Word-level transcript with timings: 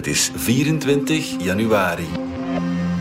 Het 0.00 0.08
is 0.08 0.30
24 0.34 1.42
januari. 1.42 2.06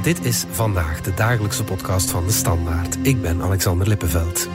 Dit 0.02 0.26
is 0.26 0.46
vandaag 0.52 1.02
de 1.02 1.14
dagelijkse 1.14 1.64
podcast 1.64 2.10
van 2.10 2.26
de 2.26 2.32
Standaard. 2.32 2.98
Ik 3.02 3.22
ben 3.22 3.42
Alexander 3.42 3.88
Lippenveld. 3.88 4.48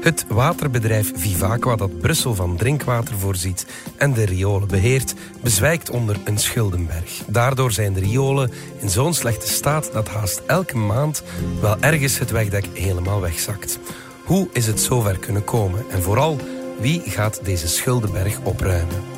Het 0.00 0.24
waterbedrijf 0.28 1.12
Vivaqua 1.14 1.76
dat 1.76 1.98
Brussel 1.98 2.34
van 2.34 2.56
drinkwater 2.56 3.18
voorziet 3.18 3.66
en 3.96 4.12
de 4.12 4.24
riolen 4.24 4.68
beheert, 4.68 5.14
bezwijkt 5.42 5.90
onder 5.90 6.16
een 6.24 6.38
schuldenberg. 6.38 7.22
Daardoor 7.26 7.72
zijn 7.72 7.92
de 7.92 8.00
riolen 8.00 8.50
in 8.80 8.90
zo'n 8.90 9.14
slechte 9.14 9.48
staat 9.48 9.92
dat 9.92 10.08
haast 10.08 10.42
elke 10.46 10.76
maand 10.76 11.22
wel 11.60 11.76
ergens 11.80 12.18
het 12.18 12.30
wegdek 12.30 12.66
helemaal 12.72 13.20
wegzakt. 13.20 13.78
Hoe 14.24 14.48
is 14.52 14.66
het 14.66 14.80
zover 14.80 15.18
kunnen 15.18 15.44
komen 15.44 15.84
en 15.90 16.02
vooral 16.02 16.36
wie 16.80 17.02
gaat 17.04 17.44
deze 17.44 17.68
schuldenberg 17.68 18.40
opruimen? 18.42 19.17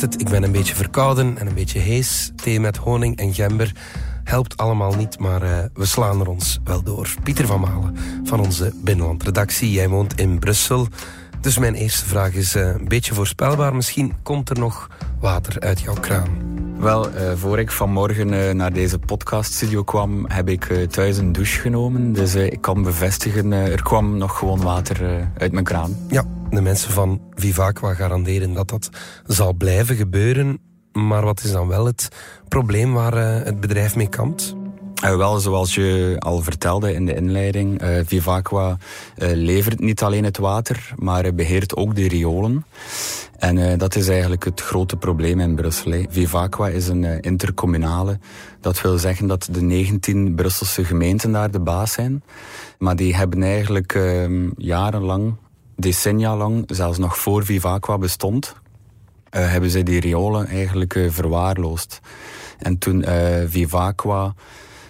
Hoort 0.00 0.12
het, 0.12 0.20
ik 0.20 0.28
ben 0.28 0.42
een 0.42 0.52
beetje 0.52 0.74
verkouden 0.74 1.38
en 1.38 1.46
een 1.46 1.54
beetje 1.54 1.78
hees. 1.78 2.32
Thee 2.36 2.60
met 2.60 2.76
honing 2.76 3.16
en 3.16 3.34
gember 3.34 3.72
helpt 4.24 4.56
allemaal 4.56 4.94
niet, 4.94 5.18
maar 5.18 5.42
uh, 5.42 5.58
we 5.74 5.84
slaan 5.86 6.20
er 6.20 6.28
ons 6.28 6.58
wel 6.64 6.82
door. 6.82 7.14
Pieter 7.22 7.46
van 7.46 7.60
Malen 7.60 7.96
van 8.24 8.40
onze 8.40 8.72
Binnenlandredactie. 8.84 9.72
Jij 9.72 9.88
woont 9.88 10.20
in 10.20 10.38
Brussel. 10.38 10.88
Dus 11.40 11.58
mijn 11.58 11.74
eerste 11.74 12.04
vraag 12.04 12.32
is 12.32 12.56
uh, 12.56 12.62
een 12.62 12.88
beetje 12.88 13.14
voorspelbaar. 13.14 13.74
Misschien 13.74 14.12
komt 14.22 14.50
er 14.50 14.58
nog 14.58 14.90
water 15.20 15.60
uit 15.60 15.80
jouw 15.80 15.94
kraan. 15.94 16.28
Wel, 16.78 17.08
uh, 17.08 17.32
voor 17.34 17.58
ik 17.58 17.70
vanmorgen 17.70 18.32
uh, 18.32 18.50
naar 18.50 18.72
deze 18.72 18.98
podcaststudio 18.98 19.82
kwam, 19.82 20.24
heb 20.28 20.48
ik 20.48 20.68
uh, 20.68 20.86
thuis 20.86 21.18
een 21.18 21.32
douche 21.32 21.60
genomen. 21.60 22.12
Dus 22.12 22.34
ik 22.34 22.60
kan 22.60 22.82
bevestigen, 22.82 23.52
er 23.52 23.82
kwam 23.82 24.16
nog 24.16 24.38
gewoon 24.38 24.60
water 24.60 25.28
uit 25.38 25.52
mijn 25.52 25.64
kraan. 25.64 25.96
Ja, 26.08 26.24
de 26.56 26.62
mensen 26.62 26.92
van 26.92 27.20
Vivaqua 27.34 27.94
garanderen 27.94 28.52
dat 28.52 28.68
dat 28.68 28.90
zal 29.26 29.52
blijven 29.52 29.96
gebeuren. 29.96 30.58
Maar 30.92 31.24
wat 31.24 31.44
is 31.44 31.52
dan 31.52 31.68
wel 31.68 31.86
het 31.86 32.08
probleem 32.48 32.92
waar 32.92 33.16
het 33.44 33.60
bedrijf 33.60 33.96
mee 33.96 34.08
kampt? 34.08 34.54
Uh, 35.04 35.16
wel, 35.16 35.38
zoals 35.38 35.74
je 35.74 36.16
al 36.18 36.42
vertelde 36.42 36.92
in 36.92 37.06
de 37.06 37.14
inleiding, 37.14 37.82
uh, 37.82 37.98
levert 39.16 39.80
niet 39.80 40.02
alleen 40.02 40.24
het 40.24 40.38
water, 40.38 40.92
maar 40.96 41.34
beheert 41.34 41.76
ook 41.76 41.94
de 41.94 42.08
riolen. 42.08 42.64
En 43.38 43.78
dat 43.78 43.96
is 43.96 44.08
eigenlijk 44.08 44.44
het 44.44 44.60
grote 44.60 44.96
probleem 44.96 45.40
in 45.40 45.54
Brussel. 45.54 45.90
Hè. 45.90 46.04
Vivaqua 46.08 46.68
is 46.68 46.88
een 46.88 47.20
intercommunale. 47.20 48.18
Dat 48.60 48.80
wil 48.80 48.98
zeggen 48.98 49.26
dat 49.26 49.48
de 49.50 49.62
19 49.62 50.34
Brusselse 50.34 50.84
gemeenten 50.84 51.32
daar 51.32 51.50
de 51.50 51.60
baas 51.60 51.92
zijn. 51.92 52.22
Maar 52.78 52.96
die 52.96 53.16
hebben 53.16 53.42
eigenlijk 53.42 53.94
ehm, 53.94 54.50
jarenlang, 54.56 55.34
decennia 55.76 56.36
lang, 56.36 56.64
zelfs 56.66 56.98
nog 56.98 57.18
voor 57.18 57.44
Vivaqua 57.44 57.98
bestond, 57.98 58.54
hebben 59.30 59.70
zij 59.70 59.82
die 59.82 60.00
riolen 60.00 60.46
eigenlijk 60.46 60.98
verwaarloosd. 61.08 62.00
En 62.58 62.78
toen 62.78 63.04
Vivaqua 63.46 64.34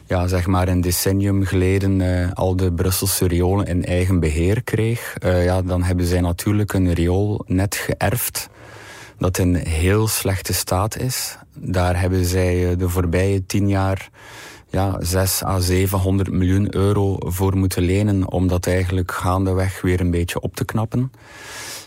ja, 0.07 0.27
zeg 0.27 0.47
maar 0.47 0.69
een 0.69 0.81
decennium 0.81 1.45
geleden 1.45 2.01
uh, 2.01 2.33
al 2.33 2.57
de 2.57 2.73
Brusselse 2.73 3.27
riolen 3.27 3.67
in 3.67 3.85
eigen 3.85 4.21
beheer 4.21 4.63
kreeg, 4.63 5.15
uh, 5.25 5.45
ja, 5.45 5.63
dan 5.63 5.83
hebben 5.83 6.07
zij 6.07 6.21
natuurlijk 6.21 6.73
een 6.73 6.93
riool 6.93 7.45
net 7.47 7.75
geërfd 7.75 8.49
dat 9.19 9.39
in 9.39 9.55
heel 9.55 10.09
slechte 10.09 10.55
staat 10.55 10.99
is. 10.99 11.39
Daar 11.55 12.01
hebben 12.01 12.25
zij 12.25 12.71
uh, 12.71 12.79
de 12.79 12.89
voorbije 12.89 13.47
tien 13.47 13.69
jaar 13.69 14.11
ja, 14.69 14.97
6 15.01 15.45
à 15.45 15.61
700 15.61 16.31
miljoen 16.31 16.75
euro 16.75 17.17
voor 17.19 17.57
moeten 17.57 17.83
lenen 17.83 18.31
om 18.31 18.49
dat 18.49 18.67
eigenlijk 18.67 19.13
gaandeweg 19.13 19.81
weer 19.81 20.01
een 20.01 20.11
beetje 20.11 20.41
op 20.41 20.57
te 20.57 20.65
knappen. 20.65 21.11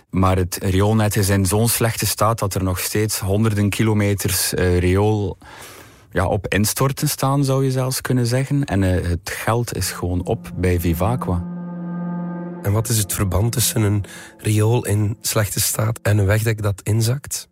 Maar 0.09 0.38
het 0.38 0.57
rioolnet 0.62 1.16
is 1.16 1.29
in 1.29 1.45
zo'n 1.45 1.67
slechte 1.69 2.06
staat 2.06 2.40
dat 2.40 2.53
er 2.53 2.63
nog 2.63 2.79
steeds 2.79 3.19
honderden 3.19 3.69
kilometers 3.69 4.51
riool 4.53 5.38
ja, 6.12 6.25
op 6.25 6.47
instorten 6.47 7.09
staan, 7.09 7.44
zou 7.44 7.63
je 7.63 7.72
zelfs 7.72 8.01
kunnen 8.01 8.25
zeggen. 8.25 8.66
En 8.66 8.81
uh, 8.81 9.07
het 9.07 9.29
geld 9.29 9.75
is 9.75 9.91
gewoon 9.91 10.25
op 10.25 10.51
bij 10.56 10.79
Vivaqua. 10.79 11.44
En 12.61 12.72
wat 12.72 12.90
is 12.90 12.97
het 12.97 13.13
verband 13.13 13.51
tussen 13.51 13.81
een 13.81 14.03
riool 14.38 14.85
in 14.85 15.17
slechte 15.22 15.59
staat 15.59 16.00
en 16.01 16.17
een 16.17 16.25
wegdek 16.25 16.61
dat 16.61 16.81
inzakt? 16.84 17.48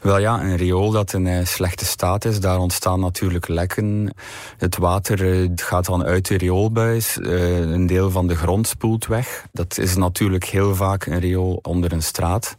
Wel 0.00 0.18
ja, 0.18 0.42
een 0.42 0.56
riool 0.56 0.90
dat 0.90 1.12
in 1.12 1.26
uh, 1.26 1.44
slechte 1.44 1.84
staat 1.84 2.24
is, 2.24 2.40
daar 2.40 2.58
ontstaan 2.58 3.00
natuurlijk 3.00 3.48
lekken. 3.48 4.14
Het 4.58 4.76
water 4.76 5.20
uh, 5.20 5.50
gaat 5.54 5.84
dan 5.84 6.04
uit 6.04 6.26
de 6.28 6.36
rioolbuis, 6.36 7.16
uh, 7.16 7.58
een 7.58 7.86
deel 7.86 8.10
van 8.10 8.26
de 8.26 8.36
grond 8.36 8.66
spoelt 8.66 9.06
weg. 9.06 9.46
Dat 9.52 9.78
is 9.78 9.96
natuurlijk 9.96 10.44
heel 10.44 10.74
vaak 10.74 11.06
een 11.06 11.20
riool 11.20 11.58
onder 11.62 11.92
een 11.92 12.02
straat. 12.02 12.56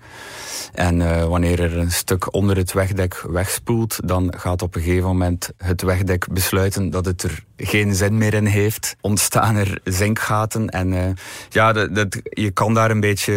En 0.73 1.27
wanneer 1.29 1.59
er 1.59 1.77
een 1.77 1.91
stuk 1.91 2.33
onder 2.33 2.57
het 2.57 2.73
wegdek 2.73 3.23
wegspoelt, 3.29 3.99
dan 4.03 4.33
gaat 4.37 4.61
op 4.61 4.75
een 4.75 4.81
gegeven 4.81 5.07
moment 5.07 5.49
het 5.57 5.81
wegdek 5.81 6.27
besluiten 6.33 6.89
dat 6.89 7.05
het 7.05 7.23
er 7.23 7.45
geen 7.57 7.95
zin 7.95 8.17
meer 8.17 8.33
in 8.33 8.45
heeft. 8.45 8.95
Ontstaan 9.01 9.55
er 9.55 9.79
zinkgaten. 9.83 10.69
En 10.69 10.91
uh, 10.91 11.05
ja, 11.49 11.73
dat, 11.73 12.21
je 12.23 12.51
kan 12.51 12.73
daar 12.73 12.91
een 12.91 12.99
beetje 12.99 13.35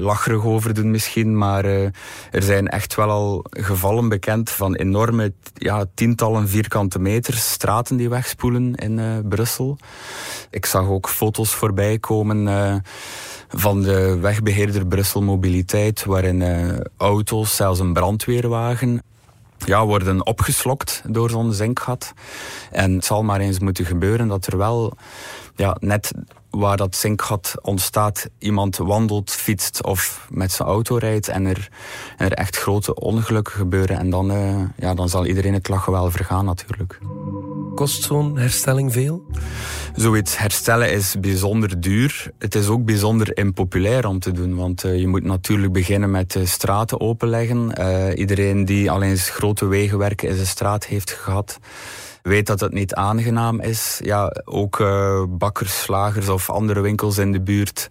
lacherig 0.00 0.44
over 0.44 0.74
doen 0.74 0.90
misschien, 0.90 1.38
maar 1.38 1.64
uh, 1.64 1.84
er 2.30 2.42
zijn 2.42 2.68
echt 2.68 2.94
wel 2.94 3.10
al 3.10 3.44
gevallen 3.50 4.08
bekend 4.08 4.50
van 4.50 4.74
enorme 4.74 5.32
ja, 5.54 5.84
tientallen 5.94 6.48
vierkante 6.48 6.98
meters 6.98 7.50
straten 7.50 7.96
die 7.96 8.08
wegspoelen 8.08 8.74
in 8.74 9.22
Brussel. 9.28 9.78
Ik 10.50 10.66
zag 10.66 10.88
ook 10.88 11.08
foto's 11.08 11.54
voorbij 11.54 11.98
komen 11.98 12.82
van 13.48 13.82
de 13.82 14.18
wegbeheerder 14.18 14.86
Brussel 14.86 15.22
Mobiliteit, 15.22 16.04
waarin 16.04 16.42
auto's, 16.96 17.56
zelfs 17.56 17.80
een 17.80 17.92
brandweerwagen, 17.92 19.02
ja, 19.64 19.86
worden 19.86 20.26
opgeslokt 20.26 21.02
door 21.06 21.30
zo'n 21.30 21.52
zinkgat. 21.52 22.12
En 22.70 22.94
het 22.94 23.04
zal 23.04 23.22
maar 23.22 23.40
eens 23.40 23.58
moeten 23.58 23.84
gebeuren 23.84 24.28
dat 24.28 24.46
er 24.46 24.58
wel 24.58 24.96
ja, 25.54 25.76
net 25.80 26.12
waar 26.50 26.76
dat 26.76 26.96
zinkgat 26.96 27.54
ontstaat, 27.62 28.28
iemand 28.38 28.76
wandelt, 28.76 29.30
fietst 29.30 29.84
of 29.84 30.26
met 30.30 30.52
zijn 30.52 30.68
auto 30.68 30.96
rijdt 30.96 31.28
en 31.28 31.46
er, 31.46 31.68
er 32.16 32.32
echt 32.32 32.56
grote 32.56 32.94
ongelukken 32.94 33.54
gebeuren. 33.54 33.98
En 33.98 34.10
dan, 34.10 34.30
uh, 34.30 34.62
ja, 34.76 34.94
dan 34.94 35.08
zal 35.08 35.26
iedereen 35.26 35.54
het 35.54 35.68
lachen 35.68 35.92
wel 35.92 36.10
vergaan 36.10 36.44
natuurlijk. 36.44 36.98
Kost 37.74 38.02
zo'n 38.02 38.38
herstelling 38.38 38.92
veel? 38.92 39.26
Zoiets 39.94 40.38
herstellen 40.38 40.92
is 40.92 41.16
bijzonder 41.20 41.80
duur. 41.80 42.30
Het 42.38 42.54
is 42.54 42.68
ook 42.68 42.84
bijzonder 42.84 43.36
impopulair 43.36 44.06
om 44.06 44.18
te 44.18 44.32
doen, 44.32 44.56
want 44.56 44.84
uh, 44.84 44.98
je 44.98 45.06
moet 45.06 45.24
natuurlijk 45.24 45.72
beginnen 45.72 46.10
met 46.10 46.38
straten 46.44 47.00
openleggen. 47.00 47.72
Uh, 47.78 48.18
iedereen 48.18 48.64
die 48.64 48.90
al 48.90 49.02
eens 49.02 49.30
grote 49.30 49.66
wegenwerken 49.66 50.28
in 50.28 50.34
zijn 50.34 50.46
straat 50.46 50.86
heeft 50.86 51.10
gehad, 51.10 51.58
weet 52.22 52.46
dat 52.46 52.60
het 52.60 52.72
niet 52.72 52.94
aangenaam 52.94 53.60
is. 53.60 54.00
Ja, 54.04 54.36
ook 54.44 54.78
uh, 54.78 55.22
bakkers, 55.28 55.82
slagers 55.82 56.28
of 56.28 56.50
andere 56.50 56.80
winkels 56.80 57.18
in 57.18 57.32
de 57.32 57.40
buurt 57.40 57.88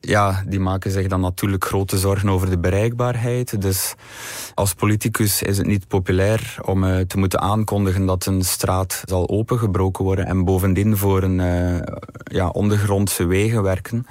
ja, 0.00 0.42
die 0.46 0.60
maken 0.60 0.90
zich 0.90 1.06
dan 1.06 1.20
natuurlijk 1.20 1.64
grote 1.64 1.98
zorgen 1.98 2.28
over 2.28 2.50
de 2.50 2.58
bereikbaarheid. 2.58 3.62
Dus 3.62 3.94
als 4.54 4.74
politicus 4.74 5.42
is 5.42 5.58
het 5.58 5.66
niet 5.66 5.88
populair 5.88 6.56
om 6.64 6.84
uh, 6.84 7.00
te 7.00 7.18
moeten 7.18 7.40
aankondigen 7.40 8.06
dat 8.06 8.26
een 8.26 8.42
straat 8.42 9.02
zal 9.04 9.28
opengebroken 9.28 10.04
worden 10.04 10.26
en 10.26 10.44
bovendien 10.44 10.96
voor 10.96 11.22
een 11.22 11.38
uh, 11.38 11.80
ja, 12.24 12.48
ondergrondse 12.48 13.26
wegen 13.26 13.62
werken. 13.62 14.06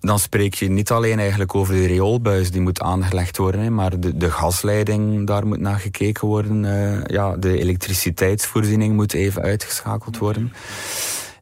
Dan 0.00 0.18
spreek 0.18 0.54
je 0.54 0.70
niet 0.70 0.90
alleen 0.90 1.18
eigenlijk 1.18 1.54
over 1.54 1.74
de 1.74 1.86
rioolbuis 1.86 2.50
die 2.50 2.60
moet 2.60 2.80
aangelegd 2.80 3.36
worden, 3.36 3.74
maar 3.74 4.00
de, 4.00 4.16
de 4.16 4.30
gasleiding, 4.30 5.26
daar 5.26 5.46
moet 5.46 5.60
naar 5.60 5.78
gekeken 5.78 6.28
worden. 6.28 6.64
Uh, 6.64 7.04
ja, 7.06 7.36
de 7.36 7.58
elektriciteitsvoorziening 7.58 8.94
moet 8.94 9.12
even 9.12 9.42
uitgeschakeld 9.42 10.18
worden. 10.18 10.52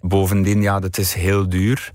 Bovendien, 0.00 0.62
ja, 0.62 0.80
dat 0.80 0.98
is 0.98 1.14
heel 1.14 1.48
duur. 1.48 1.92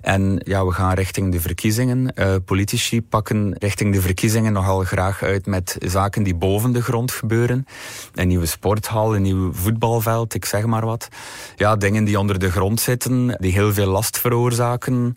En 0.00 0.40
ja, 0.44 0.66
we 0.66 0.72
gaan 0.72 0.94
richting 0.94 1.32
de 1.32 1.40
verkiezingen. 1.40 2.12
Uh, 2.14 2.34
politici 2.44 3.02
pakken 3.02 3.56
richting 3.58 3.94
de 3.94 4.00
verkiezingen 4.00 4.52
nogal 4.52 4.84
graag 4.84 5.22
uit 5.22 5.46
met 5.46 5.76
zaken 5.78 6.22
die 6.22 6.34
boven 6.34 6.72
de 6.72 6.82
grond 6.82 7.10
gebeuren. 7.10 7.66
Een 8.14 8.28
nieuwe 8.28 8.46
sporthal, 8.46 9.14
een 9.14 9.22
nieuw 9.22 9.52
voetbalveld, 9.52 10.34
ik 10.34 10.44
zeg 10.44 10.66
maar 10.66 10.86
wat. 10.86 11.08
Ja, 11.56 11.76
dingen 11.76 12.04
die 12.04 12.18
onder 12.18 12.38
de 12.38 12.50
grond 12.50 12.80
zitten, 12.80 13.36
die 13.40 13.52
heel 13.52 13.72
veel 13.72 13.86
last 13.86 14.18
veroorzaken 14.18 15.16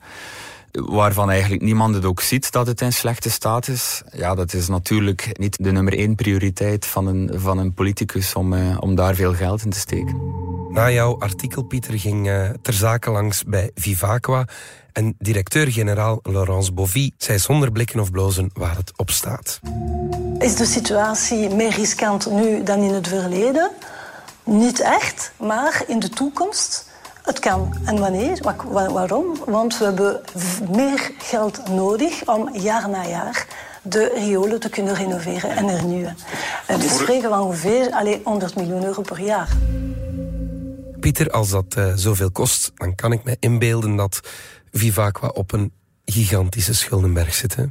waarvan 0.72 1.30
eigenlijk 1.30 1.62
niemand 1.62 1.96
het 1.96 2.06
ook 2.06 2.22
ziet 2.22 2.52
dat 2.52 2.68
het 2.68 2.82
in 2.82 2.94
slechte 2.94 3.30
staat 3.30 3.68
is. 3.68 4.02
Ja, 4.12 4.36
dat 4.36 4.54
is 4.54 4.68
natuurlijk 4.68 5.38
niet 5.40 5.64
de 5.64 5.72
nummer 5.72 5.98
één 5.98 6.16
prioriteit 6.16 6.86
van 6.86 7.08
een, 7.08 7.32
van 7.34 7.58
een 7.58 7.74
politicus 7.74 8.34
om, 8.34 8.54
uh, 8.54 8.78
om 8.80 8.96
daar 8.96 9.16
veel 9.16 9.34
geld 9.34 9.64
in 9.64 9.70
te 9.70 9.80
steken. 9.80 10.40
Na 10.70 10.92
jouw 10.92 11.20
artikel, 11.20 11.64
Pieter, 11.64 12.00
ging 12.00 12.28
uh, 12.28 12.50
ter 12.62 12.74
zake 12.74 13.12
langs 13.12 13.44
bij 13.44 13.72
Vivaqua. 13.76 14.48
En 14.92 15.16
directeur-generaal 15.18 16.20
Laurence 16.24 16.74
Bovy 16.74 17.12
zei 17.18 17.40
zonder 17.40 17.72
blikken 17.72 18.00
of 18.00 18.12
blozen 18.12 18.50
waar 18.54 18.76
het 18.76 18.92
op 18.96 19.10
staat. 19.10 19.60
Is 20.38 20.56
de 20.56 20.66
situatie 20.66 21.50
meer 21.50 21.76
riskant 21.76 22.32
nu 22.32 22.64
dan 22.64 22.80
in 22.80 22.94
het 22.94 23.08
verleden? 23.08 23.72
Niet 24.44 24.80
echt, 24.80 25.32
maar 25.40 25.84
in 25.88 26.00
de 26.00 26.10
toekomst. 26.10 26.91
Het 27.32 27.40
kan. 27.40 27.74
En 27.86 28.00
wanneer? 28.00 28.40
Waarom? 28.70 29.38
Want 29.46 29.78
we 29.78 29.86
hebben 29.86 30.22
meer 30.72 31.12
geld 31.18 31.70
nodig 31.70 32.28
om 32.28 32.50
jaar 32.58 32.90
na 32.90 33.08
jaar 33.08 33.48
de 33.82 34.12
riolen 34.16 34.60
te 34.60 34.70
kunnen 34.70 34.96
renoveren 34.96 35.56
en 35.56 35.68
hernieuwen. 35.68 36.18
En 36.68 36.80
we 36.80 36.88
spreken 36.90 37.30
van 37.30 37.42
ongeveer 37.42 37.92
allez, 37.92 38.18
100 38.24 38.56
miljoen 38.56 38.84
euro 38.84 39.02
per 39.02 39.22
jaar. 39.22 39.50
Pieter, 41.00 41.30
als 41.30 41.50
dat 41.50 41.76
uh, 41.78 41.94
zoveel 41.96 42.32
kost, 42.32 42.72
dan 42.76 42.96
kan 42.96 43.12
ik 43.12 43.24
me 43.24 43.38
inbeelden 43.40 43.96
dat 43.96 44.20
Vivaqua 44.72 45.28
op 45.28 45.52
een 45.52 45.72
gigantische 46.06 46.74
schuldenberg 46.74 47.34
zit. 47.34 47.56
Hè? 47.56 47.66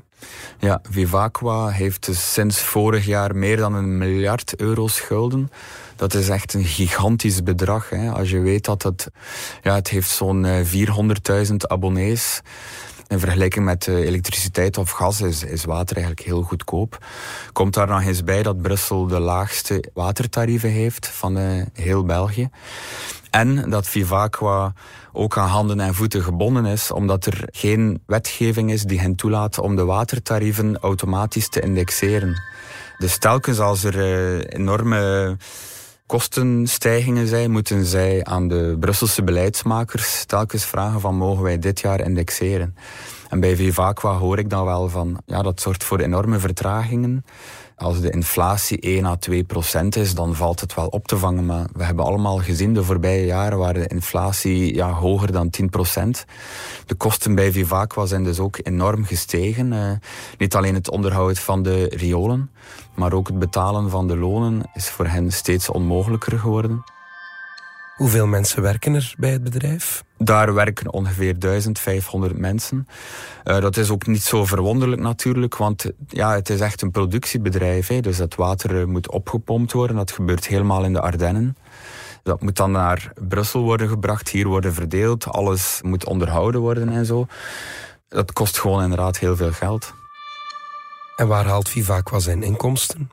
Ja, 0.58 0.80
Vivaqua 0.90 1.68
heeft 1.68 2.06
dus 2.06 2.32
sinds 2.32 2.60
vorig 2.60 3.06
jaar 3.06 3.36
meer 3.36 3.56
dan 3.56 3.74
een 3.74 3.98
miljard 3.98 4.56
euro 4.56 4.86
schulden. 4.86 5.50
Dat 5.96 6.14
is 6.14 6.28
echt 6.28 6.54
een 6.54 6.64
gigantisch 6.64 7.42
bedrag. 7.42 7.90
Hè. 7.90 8.10
Als 8.10 8.30
je 8.30 8.40
weet 8.40 8.64
dat 8.64 8.82
het, 8.82 9.08
ja, 9.62 9.74
het 9.74 9.88
heeft 9.88 10.10
zo'n 10.10 10.46
400.000 10.64 10.72
eh, 11.30 11.44
abonnees 11.58 12.40
in 13.10 13.18
vergelijking 13.18 13.64
met 13.64 13.86
uh, 13.86 13.94
elektriciteit 13.94 14.78
of 14.78 14.90
gas 14.90 15.20
is, 15.20 15.42
is 15.44 15.64
water 15.64 15.96
eigenlijk 15.96 16.26
heel 16.26 16.42
goedkoop. 16.42 17.04
Komt 17.52 17.74
daar 17.74 17.86
nog 17.86 18.02
eens 18.02 18.24
bij 18.24 18.42
dat 18.42 18.62
Brussel 18.62 19.06
de 19.06 19.18
laagste 19.18 19.84
watertarieven 19.94 20.70
heeft 20.70 21.08
van 21.08 21.38
uh, 21.38 21.62
heel 21.72 22.04
België. 22.04 22.48
En 23.30 23.70
dat 23.70 23.88
Vivaqua 23.88 24.72
ook 25.12 25.38
aan 25.38 25.48
handen 25.48 25.80
en 25.80 25.94
voeten 25.94 26.22
gebonden 26.22 26.66
is, 26.66 26.90
omdat 26.90 27.26
er 27.26 27.48
geen 27.50 28.02
wetgeving 28.06 28.70
is 28.70 28.82
die 28.82 29.00
hen 29.00 29.14
toelaat 29.14 29.58
om 29.58 29.76
de 29.76 29.84
watertarieven 29.84 30.78
automatisch 30.78 31.48
te 31.48 31.60
indexeren. 31.60 32.42
Dus 32.98 33.18
telkens 33.18 33.58
als 33.58 33.84
er 33.84 33.96
uh, 33.96 34.44
enorme 34.46 35.36
kostenstijgingen 36.10 37.26
zijn, 37.26 37.50
moeten 37.50 37.84
zij 37.84 38.24
aan 38.24 38.48
de 38.48 38.76
Brusselse 38.80 39.22
beleidsmakers 39.22 40.24
telkens 40.24 40.64
vragen 40.64 41.00
van 41.00 41.16
mogen 41.16 41.42
wij 41.42 41.58
dit 41.58 41.80
jaar 41.80 42.00
indexeren. 42.00 42.76
En 43.28 43.40
bij 43.40 43.56
Vivaqua 43.56 44.12
hoor 44.12 44.38
ik 44.38 44.50
dan 44.50 44.64
wel 44.64 44.88
van, 44.88 45.20
ja, 45.26 45.42
dat 45.42 45.60
zorgt 45.60 45.84
voor 45.84 46.00
enorme 46.00 46.38
vertragingen. 46.38 47.24
Als 47.80 48.00
de 48.00 48.10
inflatie 48.10 48.80
1 48.80 49.06
à 49.06 49.16
2 49.16 49.44
procent 49.44 49.96
is, 49.96 50.14
dan 50.14 50.34
valt 50.34 50.60
het 50.60 50.74
wel 50.74 50.86
op 50.86 51.06
te 51.06 51.16
vangen. 51.16 51.46
Maar 51.46 51.66
we 51.72 51.84
hebben 51.84 52.04
allemaal 52.04 52.38
gezien 52.38 52.74
de 52.74 52.84
voorbije 52.84 53.26
jaren 53.26 53.58
waar 53.58 53.74
de 53.74 53.86
inflatie 53.86 54.74
ja, 54.74 54.90
hoger 54.92 55.32
dan 55.32 55.50
10 55.50 55.70
procent. 55.70 56.24
De 56.86 56.94
kosten 56.94 57.34
bij 57.34 57.52
Vivaqua 57.52 58.06
zijn 58.06 58.24
dus 58.24 58.38
ook 58.38 58.58
enorm 58.62 59.04
gestegen. 59.04 59.72
Uh, 59.72 59.90
niet 60.38 60.54
alleen 60.54 60.74
het 60.74 60.90
onderhoud 60.90 61.38
van 61.38 61.62
de 61.62 61.84
riolen, 61.84 62.50
maar 62.94 63.12
ook 63.12 63.26
het 63.26 63.38
betalen 63.38 63.90
van 63.90 64.08
de 64.08 64.16
lonen 64.16 64.70
is 64.74 64.88
voor 64.88 65.06
hen 65.06 65.32
steeds 65.32 65.70
onmogelijker 65.70 66.38
geworden. 66.38 66.84
Hoeveel 68.00 68.26
mensen 68.26 68.62
werken 68.62 68.94
er 68.94 69.14
bij 69.18 69.30
het 69.30 69.42
bedrijf? 69.42 70.04
Daar 70.18 70.54
werken 70.54 70.92
ongeveer 70.92 71.38
1500 71.38 72.38
mensen. 72.38 72.86
Uh, 73.44 73.60
dat 73.60 73.76
is 73.76 73.90
ook 73.90 74.06
niet 74.06 74.22
zo 74.22 74.44
verwonderlijk 74.44 75.02
natuurlijk, 75.02 75.56
want 75.56 75.90
ja, 76.08 76.34
het 76.34 76.50
is 76.50 76.60
echt 76.60 76.82
een 76.82 76.90
productiebedrijf. 76.90 77.86
Hè, 77.86 78.00
dus 78.00 78.18
het 78.18 78.34
water 78.34 78.88
moet 78.88 79.10
opgepompt 79.10 79.72
worden. 79.72 79.96
Dat 79.96 80.12
gebeurt 80.12 80.46
helemaal 80.46 80.84
in 80.84 80.92
de 80.92 81.00
Ardennen. 81.00 81.56
Dat 82.22 82.40
moet 82.40 82.56
dan 82.56 82.70
naar 82.70 83.12
Brussel 83.28 83.62
worden 83.62 83.88
gebracht, 83.88 84.28
hier 84.28 84.46
worden 84.46 84.74
verdeeld. 84.74 85.26
Alles 85.26 85.80
moet 85.82 86.04
onderhouden 86.04 86.60
worden 86.60 86.88
en 86.88 87.06
zo. 87.06 87.26
Dat 88.08 88.32
kost 88.32 88.58
gewoon 88.58 88.82
inderdaad 88.82 89.18
heel 89.18 89.36
veel 89.36 89.52
geld. 89.52 89.94
En 91.16 91.28
waar 91.28 91.46
haalt 91.46 91.68
Vivaqua 91.68 92.18
zijn 92.18 92.42
inkomsten? 92.42 93.10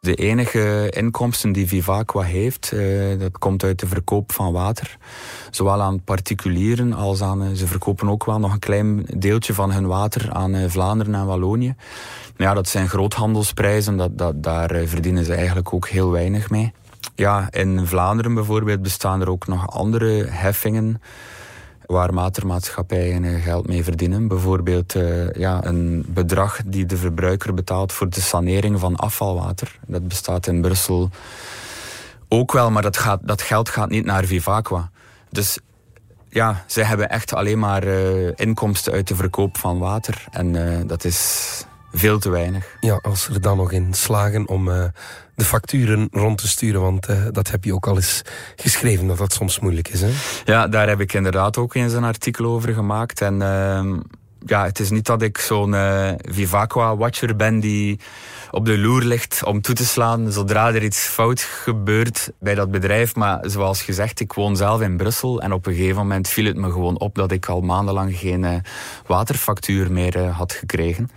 De 0.00 0.14
enige 0.14 0.90
inkomsten 0.90 1.52
die 1.52 1.66
Vivaqua 1.66 2.22
heeft, 2.22 2.70
uh, 2.74 3.18
dat 3.18 3.38
komt 3.38 3.64
uit 3.64 3.78
de 3.78 3.86
verkoop 3.86 4.32
van 4.32 4.52
water. 4.52 4.96
Zowel 5.50 5.82
aan 5.82 6.02
particulieren 6.04 6.92
als 6.92 7.22
aan... 7.22 7.42
Uh, 7.42 7.48
ze 7.54 7.66
verkopen 7.66 8.08
ook 8.08 8.24
wel 8.24 8.38
nog 8.38 8.52
een 8.52 8.58
klein 8.58 9.06
deeltje 9.16 9.54
van 9.54 9.72
hun 9.72 9.86
water 9.86 10.32
aan 10.32 10.54
uh, 10.54 10.68
Vlaanderen 10.68 11.14
en 11.14 11.26
Wallonië. 11.26 11.74
Ja, 12.36 12.54
dat 12.54 12.68
zijn 12.68 12.88
groothandelsprijzen, 12.88 14.16
dat, 14.16 14.42
daar 14.42 14.68
verdienen 14.84 15.24
ze 15.24 15.34
eigenlijk 15.34 15.72
ook 15.74 15.88
heel 15.88 16.10
weinig 16.10 16.50
mee. 16.50 16.72
Ja, 17.14 17.48
in 17.50 17.86
Vlaanderen 17.86 18.34
bijvoorbeeld 18.34 18.82
bestaan 18.82 19.20
er 19.20 19.30
ook 19.30 19.46
nog 19.46 19.70
andere 19.70 20.26
heffingen 20.28 21.02
waar 21.88 22.14
watermaatschappijen 22.14 23.24
eh, 23.24 23.42
geld 23.42 23.66
mee 23.66 23.84
verdienen. 23.84 24.28
Bijvoorbeeld 24.28 24.94
uh, 24.94 25.30
ja, 25.32 25.64
een 25.64 26.04
bedrag 26.08 26.60
die 26.66 26.86
de 26.86 26.96
verbruiker 26.96 27.54
betaalt 27.54 27.92
voor 27.92 28.08
de 28.08 28.20
sanering 28.20 28.80
van 28.80 28.96
afvalwater. 28.96 29.78
Dat 29.86 30.08
bestaat 30.08 30.46
in 30.46 30.60
Brussel 30.60 31.10
ook 32.28 32.52
wel, 32.52 32.70
maar 32.70 32.82
dat, 32.82 32.96
gaat, 32.96 33.20
dat 33.22 33.42
geld 33.42 33.68
gaat 33.68 33.88
niet 33.88 34.04
naar 34.04 34.24
Vivaqua. 34.24 34.90
Dus 35.30 35.58
ja, 36.28 36.64
zij 36.66 36.84
hebben 36.84 37.08
echt 37.10 37.34
alleen 37.34 37.58
maar 37.58 37.84
uh, 37.84 38.30
inkomsten 38.34 38.92
uit 38.92 39.08
de 39.08 39.14
verkoop 39.14 39.58
van 39.58 39.78
water. 39.78 40.24
En 40.30 40.86
dat 40.86 41.04
is 41.04 41.64
veel 41.98 42.18
te 42.18 42.30
weinig. 42.30 42.76
Ja, 42.80 42.98
als 43.02 43.22
ze 43.22 43.32
er 43.32 43.40
dan 43.40 43.56
nog 43.56 43.72
in 43.72 43.94
slagen 43.94 44.48
om 44.48 44.68
uh, 44.68 44.84
de 45.34 45.44
facturen 45.44 46.08
rond 46.10 46.38
te 46.38 46.48
sturen, 46.48 46.80
want 46.80 47.08
uh, 47.08 47.26
dat 47.30 47.50
heb 47.50 47.64
je 47.64 47.74
ook 47.74 47.86
al 47.86 47.96
eens 47.96 48.22
geschreven, 48.56 49.06
dat 49.06 49.18
dat 49.18 49.32
soms 49.32 49.58
moeilijk 49.58 49.88
is. 49.88 50.00
Hè? 50.00 50.10
Ja, 50.44 50.68
daar 50.68 50.88
heb 50.88 51.00
ik 51.00 51.12
inderdaad 51.12 51.56
ook 51.56 51.74
eens 51.74 51.92
een 51.92 52.04
artikel 52.04 52.44
over 52.44 52.72
gemaakt. 52.72 53.20
En 53.20 53.34
uh, 53.34 53.96
ja, 54.46 54.64
het 54.64 54.80
is 54.80 54.90
niet 54.90 55.06
dat 55.06 55.22
ik 55.22 55.38
zo'n 55.38 55.72
uh, 55.72 56.10
Vivaqua-watcher 56.16 57.36
ben 57.36 57.60
die 57.60 58.00
op 58.50 58.64
de 58.64 58.78
loer 58.78 59.02
ligt 59.02 59.44
om 59.44 59.60
toe 59.60 59.74
te 59.74 59.84
slaan 59.84 60.32
zodra 60.32 60.68
er 60.68 60.82
iets 60.82 60.98
fout 60.98 61.40
gebeurt 61.40 62.30
bij 62.40 62.54
dat 62.54 62.70
bedrijf. 62.70 63.14
Maar 63.14 63.38
zoals 63.42 63.82
gezegd, 63.82 64.20
ik 64.20 64.32
woon 64.32 64.56
zelf 64.56 64.80
in 64.80 64.96
Brussel 64.96 65.40
en 65.40 65.52
op 65.52 65.66
een 65.66 65.74
gegeven 65.74 65.96
moment 65.96 66.28
viel 66.28 66.44
het 66.44 66.56
me 66.56 66.70
gewoon 66.70 66.98
op 66.98 67.14
dat 67.14 67.32
ik 67.32 67.46
al 67.46 67.60
maandenlang 67.60 68.18
geen 68.18 68.62
waterfactuur 69.06 69.92
meer 69.92 70.26
had 70.26 70.52
gekregen 70.52 71.10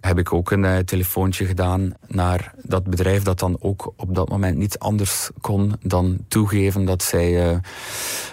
heb 0.00 0.18
ik 0.18 0.32
ook 0.32 0.50
een 0.50 0.64
uh, 0.64 0.78
telefoontje 0.78 1.46
gedaan 1.46 1.92
naar 2.06 2.54
dat 2.62 2.84
bedrijf 2.84 3.22
dat 3.22 3.38
dan 3.38 3.56
ook 3.60 3.92
op 3.96 4.14
dat 4.14 4.28
moment 4.28 4.56
niet 4.56 4.78
anders 4.78 5.30
kon 5.40 5.74
dan 5.82 6.18
toegeven 6.28 6.84
dat 6.84 7.02
zij 7.02 7.50
uh, 7.50 7.58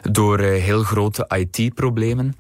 door 0.02 0.40
uh, 0.40 0.64
heel 0.64 0.84
grote 0.84 1.30
IT-problemen 1.36 2.36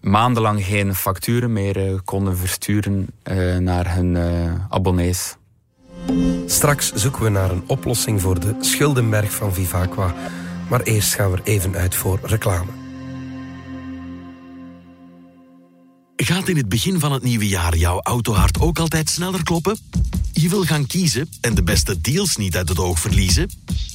maandenlang 0.00 0.64
geen 0.64 0.94
facturen 0.94 1.52
meer 1.52 2.02
konden 2.04 2.36
versturen 2.36 3.08
naar 3.58 3.94
hun 3.94 4.16
abonnees. 4.68 5.36
Straks 6.46 6.92
zoeken 6.92 7.22
we 7.22 7.28
naar 7.28 7.50
een 7.50 7.62
oplossing 7.66 8.20
voor 8.20 8.40
de 8.40 8.54
schuldenberg 8.60 9.32
van 9.32 9.54
Vivaqua. 9.54 10.14
Maar 10.68 10.80
eerst 10.80 11.14
gaan 11.14 11.30
we 11.30 11.36
er 11.36 11.42
even 11.44 11.76
uit 11.76 11.94
voor 11.94 12.18
reclame. 12.22 12.83
Gaat 16.16 16.48
in 16.48 16.56
het 16.56 16.68
begin 16.68 17.00
van 17.00 17.12
het 17.12 17.22
nieuwe 17.22 17.48
jaar 17.48 17.76
jouw 17.76 18.00
autohart 18.00 18.60
ook 18.60 18.78
altijd 18.78 19.10
sneller 19.10 19.42
kloppen? 19.42 19.78
Je 20.32 20.48
wil 20.48 20.62
gaan 20.62 20.86
kiezen 20.86 21.28
en 21.40 21.54
de 21.54 21.62
beste 21.62 22.00
deals 22.00 22.36
niet 22.36 22.56
uit 22.56 22.68
het 22.68 22.78
oog 22.78 22.98
verliezen? 22.98 23.50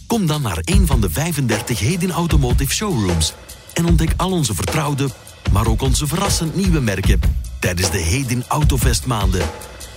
Kom 0.07 0.27
dan 0.27 0.41
naar 0.41 0.59
een 0.61 0.87
van 0.87 1.01
de 1.01 1.09
35 1.09 1.79
Hedin 1.79 2.11
Automotive 2.11 2.73
Showrooms 2.73 3.33
en 3.73 3.85
ontdek 3.85 4.13
al 4.17 4.31
onze 4.31 4.55
vertrouwde, 4.55 5.09
maar 5.51 5.67
ook 5.67 5.81
onze 5.81 6.07
verrassend 6.07 6.55
nieuwe 6.55 6.79
merken 6.79 7.19
tijdens 7.59 7.91
de 7.91 7.97
Hedin 7.97 8.43
Autovest 8.47 9.05
maanden. 9.05 9.49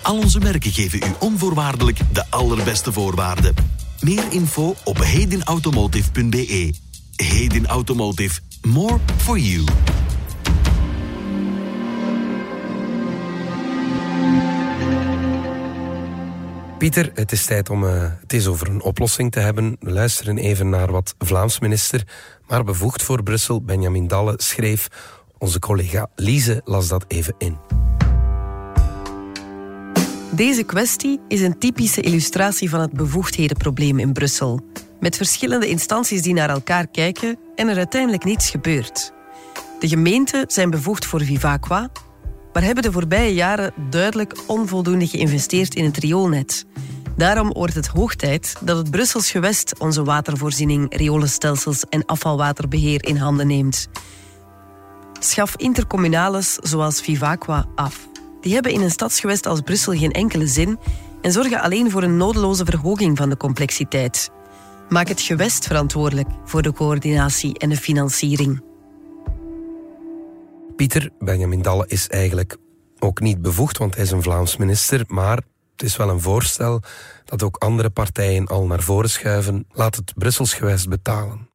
Al 0.02 0.16
onze 0.16 0.38
merken 0.38 0.72
geven 0.72 0.98
u 0.98 1.12
onvoorwaardelijk 1.18 1.98
de 2.12 2.24
allerbeste 2.30 2.92
voorwaarden. 2.92 3.54
Meer 4.00 4.24
info 4.30 4.76
op 4.84 4.98
hedinautomotive.be. 4.98 6.74
Hedin 7.16 7.66
Automotive. 7.66 8.40
More 8.62 8.98
for 9.16 9.38
you. 9.38 9.64
Pieter, 16.82 17.10
het 17.14 17.32
is 17.32 17.44
tijd 17.44 17.70
om 17.70 17.84
uh, 17.84 18.02
het 18.20 18.32
eens 18.32 18.46
over 18.46 18.68
een 18.68 18.82
oplossing 18.82 19.32
te 19.32 19.40
hebben. 19.40 19.76
We 19.80 19.90
luisteren 19.90 20.38
even 20.38 20.68
naar 20.68 20.92
wat 20.92 21.14
Vlaams 21.18 21.58
minister, 21.58 22.06
maar 22.46 22.64
bevoegd 22.64 23.02
voor 23.02 23.22
Brussel, 23.22 23.62
Benjamin 23.62 24.06
Dalle, 24.06 24.34
schreef. 24.36 24.88
Onze 25.38 25.58
collega 25.58 26.10
Lise 26.16 26.60
las 26.64 26.88
dat 26.88 27.04
even 27.08 27.34
in. 27.38 27.56
Deze 30.30 30.62
kwestie 30.62 31.20
is 31.28 31.40
een 31.40 31.58
typische 31.58 32.00
illustratie 32.00 32.70
van 32.70 32.80
het 32.80 32.92
bevoegdhedenprobleem 32.92 33.98
in 33.98 34.12
Brussel. 34.12 34.60
Met 35.00 35.16
verschillende 35.16 35.68
instanties 35.68 36.22
die 36.22 36.34
naar 36.34 36.50
elkaar 36.50 36.86
kijken 36.86 37.38
en 37.54 37.68
er 37.68 37.76
uiteindelijk 37.76 38.24
niets 38.24 38.50
gebeurt. 38.50 39.12
De 39.78 39.88
gemeenten 39.88 40.44
zijn 40.46 40.70
bevoegd 40.70 41.06
voor 41.06 41.20
Vivaqua, 41.20 41.90
maar 42.52 42.62
hebben 42.62 42.82
de 42.82 42.92
voorbije 42.92 43.34
jaren 43.34 43.72
duidelijk 43.90 44.34
onvoldoende 44.46 45.06
geïnvesteerd 45.06 45.74
in 45.74 45.84
het 45.84 45.96
rioolnet. 45.96 46.64
Daarom 47.16 47.52
wordt 47.52 47.74
het 47.74 47.86
hoog 47.86 48.14
tijd 48.14 48.54
dat 48.60 48.76
het 48.76 48.90
Brussels 48.90 49.30
gewest 49.30 49.78
onze 49.78 50.04
watervoorziening, 50.04 50.96
riolenstelsels 50.96 51.84
en 51.88 52.04
afvalwaterbeheer 52.04 53.04
in 53.04 53.16
handen 53.16 53.46
neemt. 53.46 53.88
Schaf 55.20 55.56
intercommunales 55.56 56.54
zoals 56.54 57.00
Vivaqua 57.00 57.66
af. 57.74 58.08
Die 58.40 58.54
hebben 58.54 58.72
in 58.72 58.80
een 58.80 58.90
stadsgewest 58.90 59.46
als 59.46 59.60
Brussel 59.60 59.92
geen 59.92 60.12
enkele 60.12 60.46
zin 60.46 60.78
en 61.20 61.32
zorgen 61.32 61.60
alleen 61.60 61.90
voor 61.90 62.02
een 62.02 62.16
nodeloze 62.16 62.64
verhoging 62.64 63.16
van 63.16 63.28
de 63.28 63.36
complexiteit. 63.36 64.30
Maak 64.88 65.08
het 65.08 65.20
gewest 65.20 65.66
verantwoordelijk 65.66 66.28
voor 66.44 66.62
de 66.62 66.72
coördinatie 66.72 67.58
en 67.58 67.68
de 67.68 67.76
financiering. 67.76 68.71
Pieter 70.76 71.10
Benjamin 71.18 71.62
Dalle 71.62 71.84
is 71.86 72.08
eigenlijk 72.08 72.56
ook 72.98 73.20
niet 73.20 73.42
bevoegd, 73.42 73.78
want 73.78 73.94
hij 73.94 74.04
is 74.04 74.10
een 74.10 74.22
Vlaams 74.22 74.56
minister, 74.56 75.04
maar 75.06 75.36
het 75.72 75.82
is 75.82 75.96
wel 75.96 76.08
een 76.08 76.20
voorstel 76.20 76.82
dat 77.24 77.42
ook 77.42 77.56
andere 77.56 77.90
partijen 77.90 78.46
al 78.46 78.66
naar 78.66 78.82
voren 78.82 79.10
schuiven. 79.10 79.66
Laat 79.72 79.96
het 79.96 80.12
Brussels 80.16 80.54
gewest 80.54 80.88
betalen. 80.88 81.48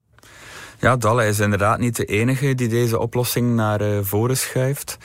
Ja, 0.79 0.97
Dalle 0.97 1.27
is 1.27 1.39
inderdaad 1.39 1.79
niet 1.79 1.95
de 1.95 2.05
enige 2.05 2.55
die 2.55 2.67
deze 2.67 3.00
oplossing 3.00 3.55
naar 3.55 3.81
eh, 3.81 4.00
voren 4.01 4.38
schuift. 4.38 4.97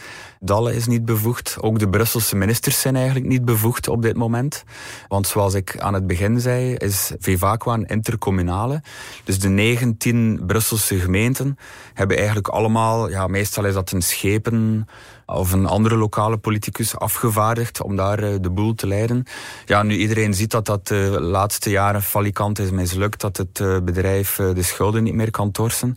Dalle 0.45 0.75
is 0.75 0.87
niet 0.87 1.05
bevoegd. 1.05 1.57
Ook 1.61 1.79
de 1.79 1.89
Brusselse 1.89 2.37
ministers 2.37 2.81
zijn 2.81 2.97
eigenlijk 2.97 3.27
niet 3.27 3.45
bevoegd 3.45 3.89
op 3.89 4.03
dit 4.03 4.17
moment. 4.17 4.65
Want 5.09 5.27
zoals 5.27 5.55
ik 5.55 5.79
aan 5.79 5.95
het 5.95 6.07
begin 6.07 6.41
zei, 6.41 6.75
is 6.75 7.13
Vivaqua 7.19 7.75
een 7.75 7.87
intercommunale. 7.87 8.83
Dus 9.25 9.39
de 9.39 9.49
19 9.49 10.43
Brusselse 10.47 11.01
gemeenten 11.01 11.59
hebben 11.95 12.17
eigenlijk 12.17 12.49
allemaal, 12.49 13.11
ja, 13.11 13.27
meestal 13.27 13.65
is 13.65 13.75
dat 13.75 13.93
een 13.93 14.03
schepen 14.03 14.89
of 15.27 15.53
een 15.53 15.67
andere 15.67 15.97
lokale 15.97 16.39
politicus 16.39 16.97
afgevaardigd 16.97 17.83
om 17.83 17.97
daar 17.97 18.19
eh, 18.19 18.35
de 18.41 18.51
boel 18.51 18.75
te 18.75 18.87
leiden. 18.87 19.25
Ja, 19.65 19.83
nu 19.83 19.97
iedereen 19.97 20.35
ziet 20.35 20.51
dat 20.51 20.67
dat 20.67 20.87
de 20.87 21.21
laatste 21.21 21.71
jaren 21.71 22.03
falikant 22.03 22.59
is 22.59 22.71
mislukt, 22.71 23.21
dat 23.21 23.37
het 23.37 23.61
eh, 23.61 23.77
bedrijf 23.85 24.39
eh, 24.39 24.55
de 24.55 24.63
schulden 24.63 25.03
niet 25.03 25.15
meer 25.15 25.31
kan 25.31 25.51
torsen 25.51 25.97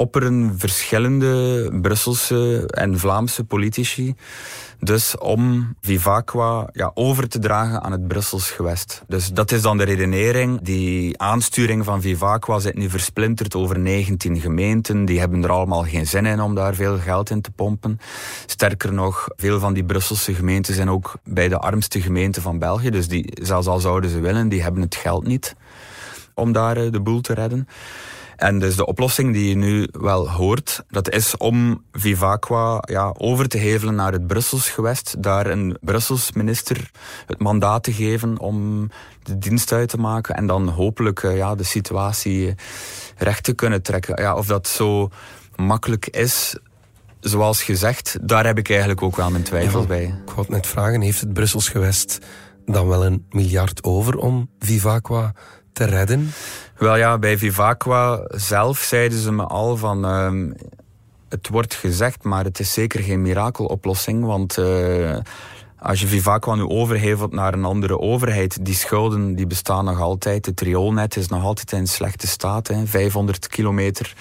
opperen 0.00 0.54
verschillende 0.58 1.68
Brusselse 1.80 2.66
en 2.66 2.98
Vlaamse 2.98 3.44
politici 3.44 4.14
dus 4.80 5.18
om 5.18 5.74
Vivaqua 5.80 6.68
ja, 6.72 6.90
over 6.94 7.28
te 7.28 7.38
dragen 7.38 7.82
aan 7.82 7.92
het 7.92 8.08
Brussels 8.08 8.50
gewest. 8.50 9.02
Dus 9.06 9.32
dat 9.32 9.52
is 9.52 9.62
dan 9.62 9.76
de 9.76 9.84
redenering. 9.84 10.60
Die 10.62 11.18
aansturing 11.18 11.84
van 11.84 12.00
Vivaqua 12.00 12.58
zit 12.58 12.74
nu 12.74 12.90
versplinterd 12.90 13.54
over 13.54 13.78
19 13.78 14.40
gemeenten. 14.40 15.04
Die 15.04 15.18
hebben 15.18 15.44
er 15.44 15.50
allemaal 15.50 15.82
geen 15.82 16.06
zin 16.06 16.26
in 16.26 16.40
om 16.40 16.54
daar 16.54 16.74
veel 16.74 16.98
geld 16.98 17.30
in 17.30 17.40
te 17.40 17.50
pompen. 17.50 17.98
Sterker 18.46 18.92
nog, 18.92 19.28
veel 19.36 19.58
van 19.58 19.72
die 19.72 19.84
Brusselse 19.84 20.34
gemeenten 20.34 20.74
zijn 20.74 20.90
ook 20.90 21.18
bij 21.24 21.48
de 21.48 21.58
armste 21.58 22.00
gemeenten 22.00 22.42
van 22.42 22.58
België. 22.58 22.90
Dus 22.90 23.08
die, 23.08 23.32
zelfs 23.42 23.66
al 23.66 23.80
zouden 23.80 24.10
ze 24.10 24.20
willen, 24.20 24.48
die 24.48 24.62
hebben 24.62 24.82
het 24.82 24.94
geld 24.94 25.26
niet 25.26 25.54
om 26.34 26.52
daar 26.52 26.76
eh, 26.76 26.92
de 26.92 27.00
boel 27.00 27.20
te 27.20 27.34
redden. 27.34 27.68
En 28.40 28.58
dus 28.58 28.76
de 28.76 28.86
oplossing 28.86 29.32
die 29.32 29.48
je 29.48 29.56
nu 29.56 29.88
wel 29.92 30.30
hoort, 30.30 30.84
dat 30.88 31.10
is 31.10 31.36
om 31.36 31.84
Vivaqua 31.92 32.82
ja, 32.86 33.14
over 33.18 33.48
te 33.48 33.58
hevelen 33.58 33.94
naar 33.94 34.12
het 34.12 34.26
Brussels 34.26 34.68
gewest. 34.68 35.22
Daar 35.22 35.46
een 35.46 35.76
Brussels 35.80 36.32
minister 36.32 36.90
het 37.26 37.38
mandaat 37.38 37.82
te 37.82 37.92
geven 37.92 38.38
om 38.38 38.88
de 39.22 39.38
dienst 39.38 39.72
uit 39.72 39.88
te 39.88 39.96
maken. 39.96 40.34
En 40.34 40.46
dan 40.46 40.68
hopelijk 40.68 41.22
eh, 41.22 41.36
ja, 41.36 41.54
de 41.54 41.64
situatie 41.64 42.54
recht 43.16 43.44
te 43.44 43.52
kunnen 43.52 43.82
trekken. 43.82 44.22
Ja, 44.22 44.36
of 44.36 44.46
dat 44.46 44.68
zo 44.68 45.08
makkelijk 45.56 46.06
is, 46.06 46.56
zoals 47.20 47.62
gezegd, 47.62 48.18
daar 48.22 48.46
heb 48.46 48.58
ik 48.58 48.70
eigenlijk 48.70 49.02
ook 49.02 49.16
wel 49.16 49.30
mijn 49.30 49.42
twijfels 49.42 49.86
bij. 49.86 50.04
Ik 50.26 50.32
wou 50.34 50.46
net 50.48 50.66
vragen, 50.66 51.00
heeft 51.00 51.20
het 51.20 51.32
Brussels 51.32 51.68
gewest 51.68 52.18
dan 52.64 52.88
wel 52.88 53.06
een 53.06 53.26
miljard 53.30 53.84
over 53.84 54.16
om 54.16 54.50
Vivaqua 54.58 55.34
te 55.72 55.84
redden? 55.84 56.30
Wel 56.78 56.96
ja, 56.96 57.18
bij 57.18 57.38
Vivaqua 57.38 58.24
zelf 58.28 58.78
zeiden 58.78 59.18
ze 59.18 59.32
me 59.32 59.44
al 59.44 59.76
van... 59.76 60.04
Uh, 60.04 60.52
het 61.28 61.48
wordt 61.48 61.74
gezegd, 61.74 62.22
maar 62.22 62.44
het 62.44 62.60
is 62.60 62.72
zeker 62.72 63.00
geen 63.00 63.22
mirakeloplossing. 63.22 64.24
Want 64.24 64.58
uh, 64.58 65.16
als 65.80 66.00
je 66.00 66.06
Vivaqua 66.06 66.54
nu 66.54 66.62
overhevelt 66.62 67.32
naar 67.32 67.52
een 67.52 67.64
andere 67.64 67.98
overheid... 67.98 68.64
die 68.64 68.74
schulden 68.74 69.34
die 69.34 69.46
bestaan 69.46 69.84
nog 69.84 70.00
altijd. 70.00 70.46
Het 70.46 70.60
rioolnet 70.60 71.16
is 71.16 71.28
nog 71.28 71.44
altijd 71.44 71.72
in 71.72 71.86
slechte 71.86 72.26
staat. 72.26 72.68
Hè, 72.68 72.86
500 72.86 73.46
kilometer 73.46 74.14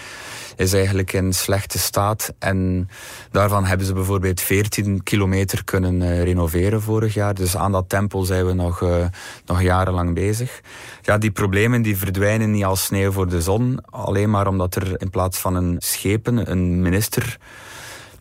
is 0.55 0.73
eigenlijk 0.73 1.13
in 1.13 1.33
slechte 1.33 1.79
staat. 1.79 2.33
En 2.39 2.89
daarvan 3.31 3.65
hebben 3.65 3.87
ze 3.87 3.93
bijvoorbeeld 3.93 4.41
14 4.41 5.03
kilometer 5.03 5.63
kunnen 5.63 6.01
uh, 6.01 6.23
renoveren 6.23 6.81
vorig 6.81 7.13
jaar. 7.13 7.33
Dus 7.33 7.57
aan 7.57 7.71
dat 7.71 7.89
tempo 7.89 8.23
zijn 8.23 8.45
we 8.45 8.53
nog, 8.53 8.81
uh, 8.81 9.05
nog 9.45 9.61
jarenlang 9.61 10.13
bezig. 10.13 10.61
Ja, 11.01 11.17
die 11.17 11.31
problemen 11.31 11.81
die 11.81 11.97
verdwijnen 11.97 12.51
niet 12.51 12.65
als 12.65 12.83
sneeuw 12.83 13.11
voor 13.11 13.29
de 13.29 13.41
zon. 13.41 13.79
Alleen 13.89 14.29
maar 14.29 14.47
omdat 14.47 14.75
er 14.75 15.01
in 15.01 15.09
plaats 15.09 15.37
van 15.37 15.55
een 15.55 15.75
schepen, 15.79 16.51
een 16.51 16.81
minister 16.81 17.37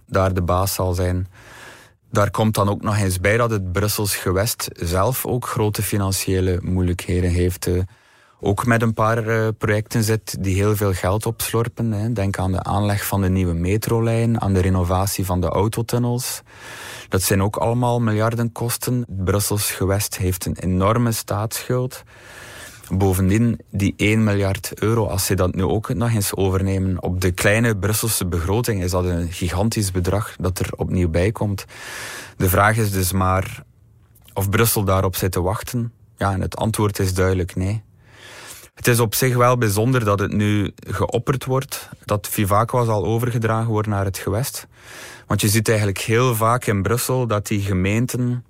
daar 0.07 0.35
de 0.35 0.43
baas 0.43 0.75
zal 0.75 0.95
zijn. 0.95 1.27
Daar 2.11 2.31
komt 2.31 2.55
dan 2.55 2.69
ook 2.69 2.83
nog 2.83 2.97
eens 2.99 3.21
bij 3.21 3.37
dat 3.37 3.51
het 3.51 3.73
Brussels 3.73 4.17
gewest 4.17 4.69
zelf 4.73 5.27
ook 5.27 5.47
grote 5.47 5.83
financiële 5.83 6.59
moeilijkheden 6.63 7.31
heeft. 7.31 7.67
Uh, 7.67 7.83
ook 8.41 8.67
met 8.67 8.83
een 8.83 8.95
paar 8.95 9.27
uh, 9.27 9.49
projecten 9.59 10.03
zit 10.03 10.37
die 10.41 10.55
heel 10.55 10.77
veel 10.77 10.93
geld 10.93 11.27
opslorpen. 11.27 12.15
Denk 12.15 12.39
aan 12.39 12.53
de 12.53 12.63
aanleg 12.63 13.07
van 13.07 13.21
de 13.21 13.29
nieuwe 13.29 13.55
metrolijn, 13.55 14.41
aan 14.41 14.53
de 14.53 14.61
renovatie 14.61 15.25
van 15.25 15.41
de 15.41 15.49
autotunnels. 15.49 16.43
Dat 17.09 17.23
zijn 17.23 17.43
ook 17.43 17.57
allemaal 17.57 18.01
miljardenkosten. 18.01 18.95
Het 18.95 19.25
Brussels 19.25 19.71
gewest 19.71 20.17
heeft 20.17 20.47
een 20.47 20.57
enorme 20.57 21.13
staatsschuld. 21.13 22.03
Bovendien, 22.91 23.61
die 23.71 23.95
1 23.97 24.25
miljard 24.25 24.73
euro, 24.81 25.07
als 25.07 25.27
ze 25.27 25.35
dat 25.35 25.55
nu 25.55 25.63
ook 25.63 25.95
nog 25.95 26.13
eens 26.13 26.35
overnemen 26.35 27.03
op 27.03 27.21
de 27.21 27.31
kleine 27.31 27.77
Brusselse 27.77 28.27
begroting, 28.27 28.83
is 28.83 28.91
dat 28.91 29.05
een 29.05 29.33
gigantisch 29.33 29.91
bedrag 29.91 30.37
dat 30.37 30.59
er 30.59 30.71
opnieuw 30.77 31.09
bij 31.09 31.33
komt. 31.33 31.65
De 32.37 32.49
vraag 32.49 32.77
is 32.77 32.91
dus 32.91 33.13
maar 33.13 33.63
of 34.35 34.51
Brussel 34.51 34.85
daarop 34.85 35.17
zit 35.17 35.33
te 35.33 35.43
wachten. 35.43 35.93
Ja, 36.17 36.33
en 36.33 36.41
het 36.41 36.57
antwoord 36.57 36.99
is 36.99 37.15
duidelijk 37.15 37.57
nee. 37.57 37.83
Het 38.75 38.87
is 38.87 39.01
op 39.01 39.15
zich 39.15 39.37
wel 39.37 39.59
bijzonder 39.59 40.05
dat 40.05 40.19
het 40.19 40.33
nu 40.33 40.73
geopperd 40.77 41.45
wordt, 41.45 41.89
dat 42.05 42.29
Vivaqua 42.29 42.85
zal 42.85 43.05
overgedragen 43.05 43.71
worden 43.71 43.93
naar 43.93 44.05
het 44.05 44.19
gewest. 44.19 44.67
Want 45.27 45.41
je 45.41 45.49
ziet 45.49 45.69
eigenlijk 45.69 45.99
heel 45.99 46.35
vaak 46.35 46.67
in 46.67 46.83
Brussel 46.83 47.27
dat 47.27 47.47
die 47.47 47.61
gemeenten 47.61 48.45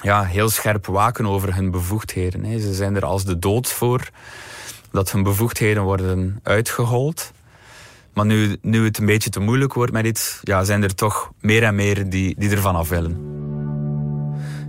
ja, 0.00 0.24
heel 0.24 0.48
scherp 0.48 0.86
waken 0.86 1.26
over 1.26 1.54
hun 1.54 1.70
bevoegdheden. 1.70 2.60
Ze 2.60 2.74
zijn 2.74 2.96
er 2.96 3.04
als 3.04 3.24
de 3.24 3.38
dood 3.38 3.72
voor 3.72 4.10
dat 4.90 5.12
hun 5.12 5.22
bevoegdheden 5.22 5.82
worden 5.82 6.40
uitgehold. 6.42 7.32
Maar 8.14 8.26
nu, 8.26 8.56
nu 8.60 8.84
het 8.84 8.98
een 8.98 9.06
beetje 9.06 9.30
te 9.30 9.40
moeilijk 9.40 9.74
wordt 9.74 9.92
met 9.92 10.06
iets, 10.06 10.40
ja, 10.42 10.64
zijn 10.64 10.82
er 10.82 10.94
toch 10.94 11.32
meer 11.40 11.62
en 11.62 11.74
meer 11.74 12.10
die, 12.10 12.34
die 12.38 12.50
ervan 12.50 12.76
af 12.76 12.88
willen. 12.88 13.40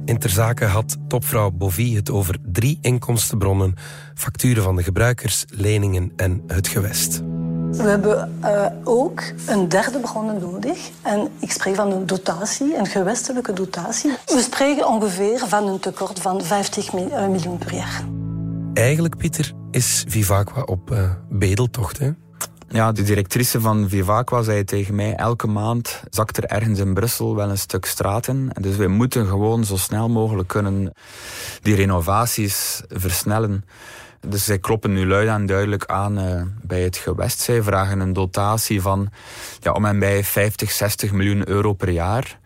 In 0.05 0.17
ter 0.17 0.29
zake 0.29 0.65
had 0.65 0.97
topvrouw 1.07 1.51
Bovie 1.51 1.95
het 1.95 2.11
over 2.11 2.37
drie 2.41 2.77
inkomstenbronnen: 2.81 3.75
facturen 4.15 4.63
van 4.63 4.75
de 4.75 4.83
gebruikers, 4.83 5.45
leningen 5.47 6.11
en 6.15 6.43
het 6.47 6.67
gewest. 6.67 7.23
We 7.73 7.83
hebben 7.83 8.39
uh, 8.43 8.65
ook 8.83 9.21
een 9.47 9.69
derde 9.69 9.99
bron 9.99 10.39
nodig. 10.39 10.89
En 11.01 11.27
ik 11.39 11.51
spreek 11.51 11.75
van 11.75 11.91
een 11.91 12.05
dotatie, 12.05 12.77
een 12.77 12.85
gewestelijke 12.85 13.53
dotatie. 13.53 14.11
We 14.25 14.41
spreken 14.41 14.87
ongeveer 14.87 15.39
van 15.47 15.67
een 15.67 15.79
tekort 15.79 16.19
van 16.19 16.41
50 16.41 16.93
eh, 16.93 17.27
miljoen 17.27 17.57
per 17.57 17.73
jaar. 17.73 18.03
Eigenlijk, 18.73 19.17
Pieter, 19.17 19.51
is 19.71 20.03
Vivaqua 20.07 20.61
op 20.61 20.91
uh, 20.91 21.09
bedeltocht, 21.29 21.99
hè? 21.99 22.11
Ja, 22.69 22.91
de 22.91 23.03
directrice 23.03 23.61
van 23.61 23.89
Vivaqua 23.89 24.41
zei 24.41 24.63
tegen 24.63 24.95
mij, 24.95 25.15
elke 25.15 25.47
maand 25.47 26.03
zakt 26.09 26.37
er 26.37 26.45
ergens 26.45 26.79
in 26.79 26.93
Brussel 26.93 27.35
wel 27.35 27.49
een 27.49 27.57
stuk 27.57 27.85
straat 27.85 28.27
in. 28.27 28.49
En 28.53 28.61
dus 28.61 28.75
wij 28.75 28.87
moeten 28.87 29.27
gewoon 29.27 29.65
zo 29.65 29.77
snel 29.77 30.09
mogelijk 30.09 30.47
kunnen 30.47 30.91
die 31.61 31.75
renovaties 31.75 32.81
versnellen. 32.87 33.65
Dus 34.27 34.43
zij 34.45 34.59
kloppen 34.59 34.93
nu 34.93 35.07
luid 35.07 35.27
en 35.27 35.45
duidelijk 35.45 35.85
aan 35.85 36.19
uh, 36.19 36.41
bij 36.61 36.81
het 36.81 36.97
gewest. 36.97 37.39
Zij 37.39 37.63
vragen 37.63 37.99
een 37.99 38.13
dotatie 38.13 38.81
van 38.81 39.09
ja, 39.59 39.71
om 39.71 39.85
en 39.85 39.99
bij 39.99 40.23
50, 40.23 40.71
60 40.71 41.11
miljoen 41.11 41.49
euro 41.49 41.73
per 41.73 41.89
jaar. 41.89 42.39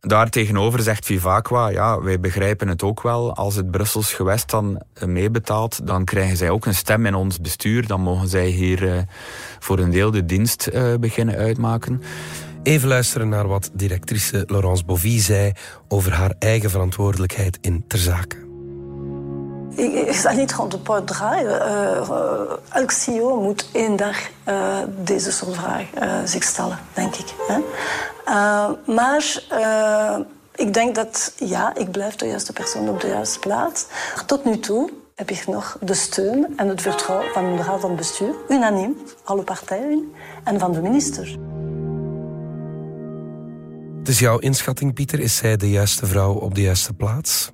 Daartegenover 0.00 0.80
zegt 0.80 1.06
Vivaqua, 1.06 1.68
ja, 1.68 2.00
wij 2.02 2.20
begrijpen 2.20 2.68
het 2.68 2.82
ook 2.82 3.02
wel. 3.02 3.34
Als 3.34 3.54
het 3.54 3.70
Brussels 3.70 4.12
gewest 4.12 4.50
dan 4.50 4.82
eh, 4.92 5.08
meebetaalt, 5.08 5.86
dan 5.86 6.04
krijgen 6.04 6.36
zij 6.36 6.50
ook 6.50 6.66
een 6.66 6.74
stem 6.74 7.06
in 7.06 7.14
ons 7.14 7.40
bestuur. 7.40 7.86
Dan 7.86 8.00
mogen 8.00 8.28
zij 8.28 8.46
hier 8.46 8.82
uh, 8.82 8.98
voor 9.58 9.78
een 9.78 9.90
deel 9.90 10.10
de 10.10 10.24
dienst 10.24 10.70
beginnen 11.00 11.36
uitmaken. 11.36 12.02
Even 12.62 12.88
luisteren 12.88 13.28
naar 13.28 13.48
wat 13.48 13.70
directrice 13.72 14.44
Laurence 14.46 14.84
Bovie 14.84 15.20
zei 15.20 15.52
over 15.88 16.12
haar 16.12 16.34
eigen 16.38 16.70
verantwoordelijkheid 16.70 17.58
in 17.60 17.84
ter 17.86 17.98
zake. 17.98 18.43
Ik 19.76 20.14
sta 20.14 20.32
niet 20.32 20.52
rond 20.52 20.70
de 20.70 20.78
poort 20.78 21.06
draaien. 21.06 21.68
Uh, 21.68 22.52
elk 22.72 22.90
CEO 22.90 23.40
moet 23.40 23.68
één 23.72 23.96
dag 23.96 24.16
uh, 24.48 24.78
deze 25.04 25.32
soort 25.32 25.54
vragen 25.56 26.28
zich 26.28 26.44
stellen, 26.44 26.78
denk 26.94 27.14
ik. 27.14 27.34
Maar 28.86 29.42
Ik 30.56 30.74
denk 30.74 30.94
dat 30.94 31.32
ja, 31.36 31.74
ik 31.74 31.90
blijf 31.90 32.16
de 32.16 32.26
juiste 32.26 32.52
persoon 32.52 32.88
op 32.88 33.00
de 33.00 33.08
juiste 33.08 33.38
plaats. 33.38 33.86
Tot 34.26 34.44
nu 34.44 34.58
toe 34.58 34.90
heb 35.14 35.30
ik 35.30 35.46
nog 35.46 35.78
de 35.80 35.94
steun 35.94 36.52
en 36.56 36.68
het 36.68 36.82
vertrouwen 36.82 37.32
van 37.32 37.56
de 37.56 37.62
raad 37.62 37.80
van 37.80 37.96
bestuur, 37.96 38.34
unaniem, 38.48 38.96
alle 39.24 39.42
partijen, 39.42 40.12
en 40.44 40.58
van 40.58 40.72
de 40.72 40.80
minister. 40.80 41.36
Dus 44.02 44.18
jouw 44.18 44.38
inschatting, 44.38 44.94
Pieter, 44.94 45.20
is 45.20 45.36
zij 45.36 45.56
de 45.56 45.70
juiste 45.70 46.06
vrouw 46.06 46.34
op 46.34 46.54
de 46.54 46.60
juiste 46.60 46.92
plaats? 46.92 47.52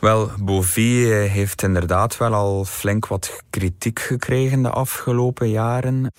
Wel, 0.00 0.30
Bovie 0.40 1.06
heeft 1.12 1.62
inderdaad 1.62 2.16
wel 2.16 2.34
al 2.34 2.64
flink 2.64 3.06
wat 3.06 3.42
kritiek 3.50 3.98
gekregen 3.98 4.62
de 4.62 4.70
afgelopen 4.70 5.50
jaren. 5.50 6.12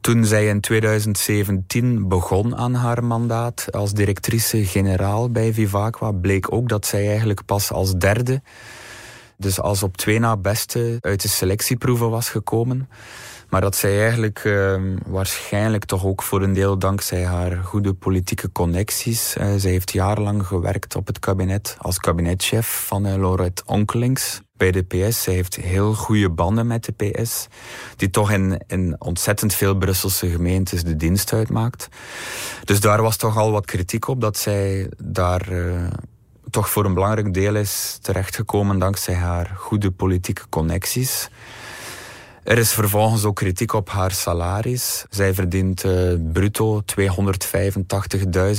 Toen 0.00 0.24
zij 0.24 0.46
in 0.46 0.60
2017 0.60 2.08
begon 2.08 2.56
aan 2.56 2.74
haar 2.74 3.04
mandaat 3.04 3.72
als 3.72 3.92
directrice-generaal 3.92 5.30
bij 5.30 5.52
Vivaqua, 5.52 6.12
bleek 6.12 6.52
ook 6.52 6.68
dat 6.68 6.86
zij 6.86 7.08
eigenlijk 7.08 7.44
pas 7.44 7.72
als 7.72 7.94
derde, 7.94 8.42
dus 9.36 9.60
als 9.60 9.82
op 9.82 9.96
twee 9.96 10.18
na 10.18 10.36
beste, 10.36 10.98
uit 11.00 11.22
de 11.22 11.28
selectieproeven 11.28 12.10
was 12.10 12.28
gekomen. 12.28 12.88
Maar 13.54 13.60
dat 13.60 13.76
zij 13.76 14.00
eigenlijk 14.00 14.44
uh, 14.44 14.80
waarschijnlijk 15.06 15.84
toch 15.84 16.04
ook 16.04 16.22
voor 16.22 16.42
een 16.42 16.52
deel 16.52 16.78
dankzij 16.78 17.24
haar 17.24 17.56
goede 17.56 17.94
politieke 17.94 18.52
connecties. 18.52 19.36
Uh, 19.36 19.54
zij 19.56 19.70
heeft 19.70 19.92
jarenlang 19.92 20.46
gewerkt 20.46 20.96
op 20.96 21.06
het 21.06 21.18
kabinet 21.18 21.76
als 21.78 21.98
kabinetchef 21.98 22.84
van 22.86 23.06
uh, 23.06 23.46
Onkelings 23.66 24.40
bij 24.56 24.70
de 24.70 24.82
PS. 24.82 25.22
Zij 25.22 25.34
heeft 25.34 25.56
heel 25.56 25.94
goede 25.94 26.30
banden 26.30 26.66
met 26.66 26.84
de 26.84 26.92
PS, 26.92 27.46
die 27.96 28.10
toch 28.10 28.30
in, 28.66 28.96
ontzettend 28.98 29.54
veel 29.54 29.74
Brusselse 29.74 30.30
gemeentes 30.30 30.84
de 30.84 30.96
dienst 30.96 31.32
uitmaakt. 31.32 31.88
Dus 32.64 32.80
daar 32.80 33.02
was 33.02 33.16
toch 33.16 33.36
al 33.36 33.50
wat 33.50 33.66
kritiek 33.66 34.08
op 34.08 34.20
dat 34.20 34.36
zij 34.36 34.90
daar 34.96 35.52
uh, 35.52 35.86
toch 36.54 36.70
voor 36.70 36.84
een 36.84 36.94
belangrijk 36.94 37.34
deel 37.34 37.54
is 37.54 37.98
terechtgekomen 38.02 38.78
dankzij 38.78 39.14
haar 39.14 39.52
goede 39.56 39.90
politieke 39.90 40.42
connecties. 40.48 41.28
Er 42.44 42.58
is 42.58 42.72
vervolgens 42.72 43.24
ook 43.24 43.36
kritiek 43.36 43.72
op 43.72 43.90
haar 43.90 44.10
salaris. 44.10 45.04
Zij 45.10 45.34
verdient 45.34 45.84
uh, 45.84 46.14
bruto 46.32 46.82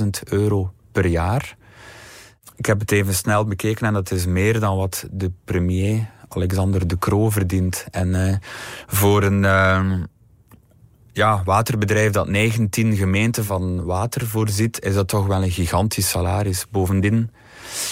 285.000 0.02 0.08
euro 0.24 0.74
per 0.92 1.06
jaar. 1.06 1.58
Ik 2.56 2.66
heb 2.66 2.80
het 2.80 2.92
even 2.92 3.14
snel 3.14 3.46
bekeken 3.46 3.88
en 3.88 3.94
dat 3.94 4.12
is 4.12 4.26
meer 4.26 4.60
dan 4.60 4.78
wat 4.78 5.08
de 5.12 5.32
premier 5.46 6.10
Alexander 6.28 6.88
De 6.88 6.98
Croo 6.98 7.30
verdient. 7.30 7.86
En 7.92 8.08
uh, 8.08 8.36
voor 8.88 9.24
een 9.24 9.44
uh, 9.44 10.04
ja, 11.12 11.42
waterbedrijf 11.44 12.12
dat 12.12 12.28
19 12.28 12.96
gemeenten 12.96 13.46
van 13.46 13.84
water 13.84 14.28
voorziet, 14.28 14.84
is 14.84 14.94
dat 14.94 15.08
toch 15.08 15.28
wel 15.28 15.44
een 15.44 15.52
gigantisch 15.52 16.10
salaris. 16.10 16.66
Bovendien 16.70 17.30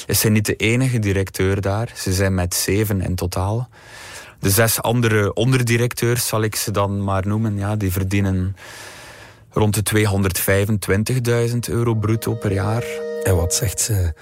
is 0.06 0.20
zij 0.20 0.30
niet 0.30 0.46
de 0.46 0.56
enige 0.56 1.00
directeur 1.00 1.62
daar. 1.62 1.92
Ze 1.96 2.14
zijn 2.14 2.34
met 2.34 2.54
zeven 2.56 3.02
in 3.02 3.16
totaal. 3.16 3.70
De 4.40 4.50
zes 4.50 4.82
andere 4.82 5.34
onderdirecteurs, 5.34 6.28
zal 6.28 6.42
ik 6.42 6.56
ze 6.56 6.72
dan 6.72 7.04
maar 7.04 7.28
noemen, 7.28 7.58
ja, 7.58 7.76
die 7.76 7.92
verdienen 7.92 8.56
rond 9.50 9.74
de 9.74 10.08
225.000 11.52 11.58
euro 11.70 11.94
bruto 11.94 12.34
per 12.34 12.52
jaar. 12.52 12.84
En 13.24 13.36
wat 13.36 13.54
zegt 13.54 13.80
ze 13.80 14.14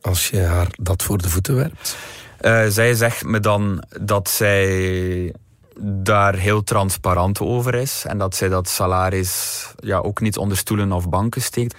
als 0.00 0.28
je 0.28 0.40
haar 0.40 0.68
dat 0.70 1.02
voor 1.02 1.18
de 1.18 1.28
voeten 1.28 1.54
werpt? 1.54 1.96
Uh, 2.40 2.66
zij 2.68 2.94
zegt 2.94 3.24
me 3.24 3.40
dan 3.40 3.84
dat 4.00 4.30
zij 4.30 5.34
daar 5.80 6.34
heel 6.34 6.62
transparant 6.62 7.40
over 7.40 7.74
is 7.74 8.04
en 8.06 8.18
dat 8.18 8.36
zij 8.36 8.48
dat 8.48 8.68
salaris 8.68 9.66
ja, 9.76 9.98
ook 9.98 10.20
niet 10.20 10.36
onder 10.36 10.56
stoelen 10.56 10.92
of 10.92 11.08
banken 11.08 11.42
steekt. 11.42 11.74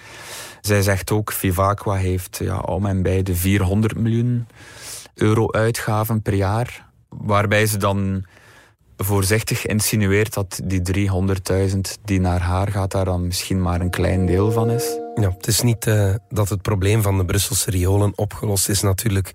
Zij 0.60 0.82
zegt 0.82 1.10
ook, 1.10 1.32
Vivaqua 1.32 1.94
heeft 1.94 2.36
ja, 2.42 2.58
om 2.58 2.86
en 2.86 3.02
bij 3.02 3.22
de 3.22 3.34
400 3.34 3.96
miljoen 3.96 4.46
euro 5.14 5.50
uitgaven 5.50 6.22
per 6.22 6.34
jaar 6.34 6.88
waarbij 7.08 7.66
ze 7.66 7.76
dan 7.76 8.24
voorzichtig 8.96 9.66
insinueert 9.66 10.34
dat 10.34 10.60
die 10.64 11.10
300.000 11.72 11.80
die 12.04 12.20
naar 12.20 12.40
haar 12.40 12.68
gaat, 12.68 12.90
daar 12.90 13.04
dan 13.04 13.26
misschien 13.26 13.62
maar 13.62 13.80
een 13.80 13.90
klein 13.90 14.26
deel 14.26 14.52
van 14.52 14.70
is. 14.70 14.98
Ja, 15.14 15.30
het 15.36 15.46
is 15.46 15.60
niet 15.60 15.86
uh, 15.86 16.14
dat 16.28 16.48
het 16.48 16.62
probleem 16.62 17.02
van 17.02 17.18
de 17.18 17.24
Brusselse 17.24 17.70
riolen 17.70 18.12
opgelost 18.14 18.68
is 18.68 18.80
natuurlijk 18.80 19.32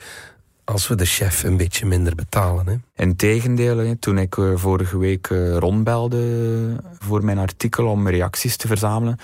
als 0.64 0.88
we 0.88 0.96
de 0.96 1.06
chef 1.06 1.44
een 1.44 1.58
beetje 1.58 1.86
minder 1.86 2.16
betalen. 2.16 2.68
Hè? 2.68 3.04
Integendeel, 3.04 3.96
toen 4.00 4.18
ik 4.18 4.36
uh, 4.36 4.52
vorige 4.56 4.98
week 4.98 5.30
uh, 5.30 5.58
rondbelde 5.58 6.76
voor 7.00 7.24
mijn 7.24 7.38
artikel 7.38 7.88
om 7.88 8.10
reacties 8.10 8.58
te 8.58 8.68
verzamelen, 8.68 9.20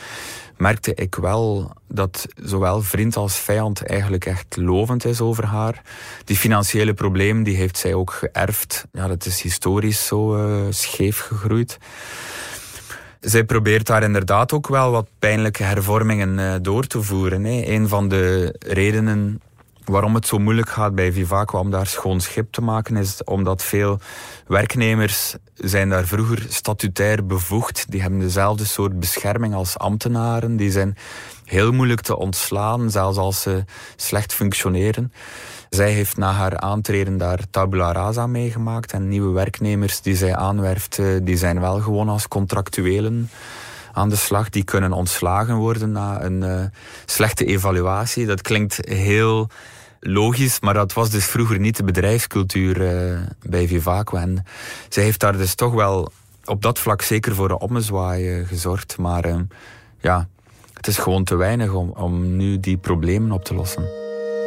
merkte 0.62 0.93
ik 0.93 1.15
wel 1.15 1.71
dat 1.88 2.28
zowel 2.36 2.82
vriend 2.82 3.15
als 3.15 3.36
vijand 3.36 3.86
eigenlijk 3.86 4.26
echt 4.26 4.56
lovend 4.58 5.06
is 5.06 5.21
over 5.21 5.45
haar. 5.45 5.82
Die 6.26 6.36
financiële 6.36 6.93
problemen 6.93 7.43
die 7.43 7.56
heeft 7.56 7.78
zij 7.78 7.93
ook 7.93 8.12
geërfd. 8.12 8.86
Ja, 8.91 9.08
dat 9.08 9.26
is 9.26 9.41
historisch 9.41 10.06
zo 10.06 10.36
uh, 10.36 10.65
scheef 10.69 11.19
gegroeid. 11.19 11.78
Zij 13.19 13.43
probeert 13.43 13.88
daar 13.88 14.04
inderdaad 14.04 14.54
ook 14.54 14.67
wel 14.67 14.91
wat 14.91 15.10
pijnlijke 15.19 15.63
hervormingen 15.63 16.38
uh, 16.38 16.56
door 16.62 16.88
te 16.88 17.02
voeren. 17.02 17.43
Hè. 17.43 17.63
Een 17.65 17.88
van 17.88 18.08
de 18.08 18.56
redenen 18.60 19.41
waarom 19.91 20.15
het 20.15 20.27
zo 20.27 20.38
moeilijk 20.38 20.69
gaat 20.69 20.95
bij 20.95 21.12
Vivaqua 21.12 21.60
om 21.60 21.71
daar 21.71 21.88
schoon 21.88 22.21
schip 22.21 22.51
te 22.51 22.62
maken, 22.62 22.97
is 22.97 23.23
omdat 23.23 23.63
veel 23.63 23.99
werknemers 24.47 25.36
zijn 25.56 25.89
daar 25.89 26.06
vroeger 26.06 26.45
statutair 26.49 27.25
bevoegd. 27.25 27.91
Die 27.91 28.01
hebben 28.01 28.19
dezelfde 28.19 28.65
soort 28.65 28.99
bescherming 28.99 29.54
als 29.54 29.77
ambtenaren. 29.77 30.56
Die 30.56 30.71
zijn 30.71 30.97
heel 31.45 31.71
moeilijk 31.71 32.01
te 32.01 32.17
ontslaan, 32.17 32.91
zelfs 32.91 33.17
als 33.17 33.41
ze 33.41 33.63
slecht 33.95 34.34
functioneren. 34.34 35.13
Zij 35.69 35.91
heeft 35.91 36.17
na 36.17 36.32
haar 36.32 36.58
aantreden 36.58 37.17
daar 37.17 37.39
tabula 37.49 37.91
rasa 37.91 38.27
meegemaakt. 38.27 38.91
En 38.91 39.08
nieuwe 39.08 39.34
werknemers 39.34 40.01
die 40.01 40.15
zij 40.15 40.36
aanwerft, 40.36 40.99
eh, 40.99 41.06
die 41.21 41.38
zijn 41.38 41.60
wel 41.60 41.80
gewoon 41.80 42.10
als 42.10 42.27
contractuelen 42.27 43.30
aan 43.93 44.10
de 44.10 44.15
slag. 44.15 44.49
Die 44.49 44.63
kunnen 44.63 44.91
ontslagen 44.91 45.56
worden 45.56 45.91
na 45.91 46.23
een 46.23 46.41
uh, 46.43 46.63
slechte 47.06 47.45
evaluatie. 47.45 48.25
Dat 48.25 48.41
klinkt 48.41 48.77
heel 48.82 49.49
logisch, 50.01 50.59
maar 50.59 50.73
dat 50.73 50.93
was 50.93 51.09
dus 51.09 51.25
vroeger 51.25 51.59
niet 51.59 51.77
de 51.77 51.83
bedrijfscultuur 51.83 52.81
uh, 52.81 53.19
bij 53.41 53.67
Vivaqua. 53.67 54.21
En 54.21 54.45
zij 54.89 55.03
heeft 55.03 55.19
daar 55.19 55.37
dus 55.37 55.55
toch 55.55 55.73
wel 55.73 56.11
op 56.45 56.61
dat 56.61 56.79
vlak 56.79 57.01
zeker 57.01 57.35
voor 57.35 57.49
een 57.49 57.59
ommezwaai 57.59 58.45
gezorgd. 58.45 58.97
Maar 58.97 59.27
uh, 59.27 59.35
ja, 59.99 60.27
het 60.73 60.87
is 60.87 60.97
gewoon 60.97 61.23
te 61.23 61.35
weinig 61.35 61.73
om, 61.73 61.89
om 61.89 62.35
nu 62.35 62.59
die 62.59 62.77
problemen 62.77 63.31
op 63.31 63.43
te 63.43 63.53
lossen. 63.53 63.83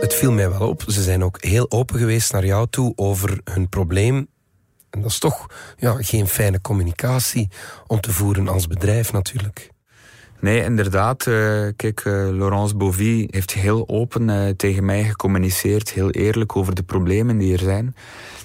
Het 0.01 0.15
viel 0.15 0.33
mij 0.33 0.51
wel 0.51 0.69
op. 0.69 0.83
Ze 0.87 1.03
zijn 1.03 1.25
ook 1.25 1.43
heel 1.45 1.71
open 1.71 1.99
geweest 1.99 2.33
naar 2.33 2.47
jou 2.47 2.67
toe 2.71 2.93
over 2.97 3.41
hun 3.45 3.69
probleem. 3.69 4.29
En 4.91 5.01
dat 5.01 5.11
is 5.11 5.19
toch 5.19 5.47
ja, 5.77 5.97
geen 5.99 6.29
fijne 6.29 6.61
communicatie 6.61 7.49
om 7.87 8.01
te 8.01 8.13
voeren 8.13 8.49
als 8.49 8.67
bedrijf 8.67 9.13
natuurlijk. 9.13 9.74
Nee, 10.45 10.63
inderdaad. 10.63 11.27
Uh, 11.27 11.69
kijk, 11.77 12.05
uh, 12.05 12.13
Laurence 12.13 12.77
Bovie 12.77 13.29
heeft 13.31 13.53
heel 13.53 13.89
open 13.89 14.29
uh, 14.29 14.49
tegen 14.49 14.85
mij 14.85 15.05
gecommuniceerd, 15.05 15.93
heel 15.93 16.11
eerlijk 16.11 16.57
over 16.57 16.75
de 16.75 16.83
problemen 16.83 17.39
die 17.39 17.53
er 17.53 17.59
zijn. 17.59 17.97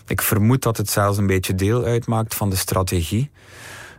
Ik 0.07 0.21
vermoed 0.21 0.61
dat 0.63 0.77
het 0.77 0.89
zelfs 0.89 1.17
een 1.17 1.27
beetje 1.27 1.55
deel 1.55 1.83
uitmaakt 1.83 2.35
van 2.35 2.49
de 2.49 2.55
strategie 2.55 3.31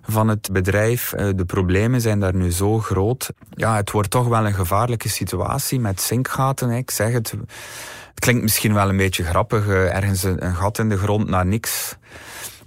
van 0.03 0.29
het 0.29 0.49
bedrijf. 0.53 1.11
de 1.11 1.45
problemen 1.47 2.01
zijn 2.01 2.21
daar 2.21 2.35
nu 2.35 2.53
zo 2.53 2.79
groot. 2.79 3.31
Ja, 3.51 3.77
het 3.77 3.91
wordt 3.91 4.11
toch 4.11 4.29
wel 4.29 4.47
een 4.47 4.55
gevaarlijke 4.55 5.09
situatie 5.09 5.81
met 5.81 6.01
zinkgaten. 6.01 6.71
Ik 6.71 6.91
zeg 6.91 7.13
het, 7.13 7.31
het 8.11 8.19
klinkt 8.19 8.43
misschien 8.43 8.75
wel 8.75 8.89
een 8.89 8.97
beetje 8.97 9.25
grappig, 9.25 9.69
ergens 9.69 10.23
een, 10.23 10.47
een, 10.47 10.55
gat 10.55 10.79
in 10.79 10.89
de 10.89 10.99
grond 10.99 11.29
naar 11.29 11.47
niks. 11.47 11.97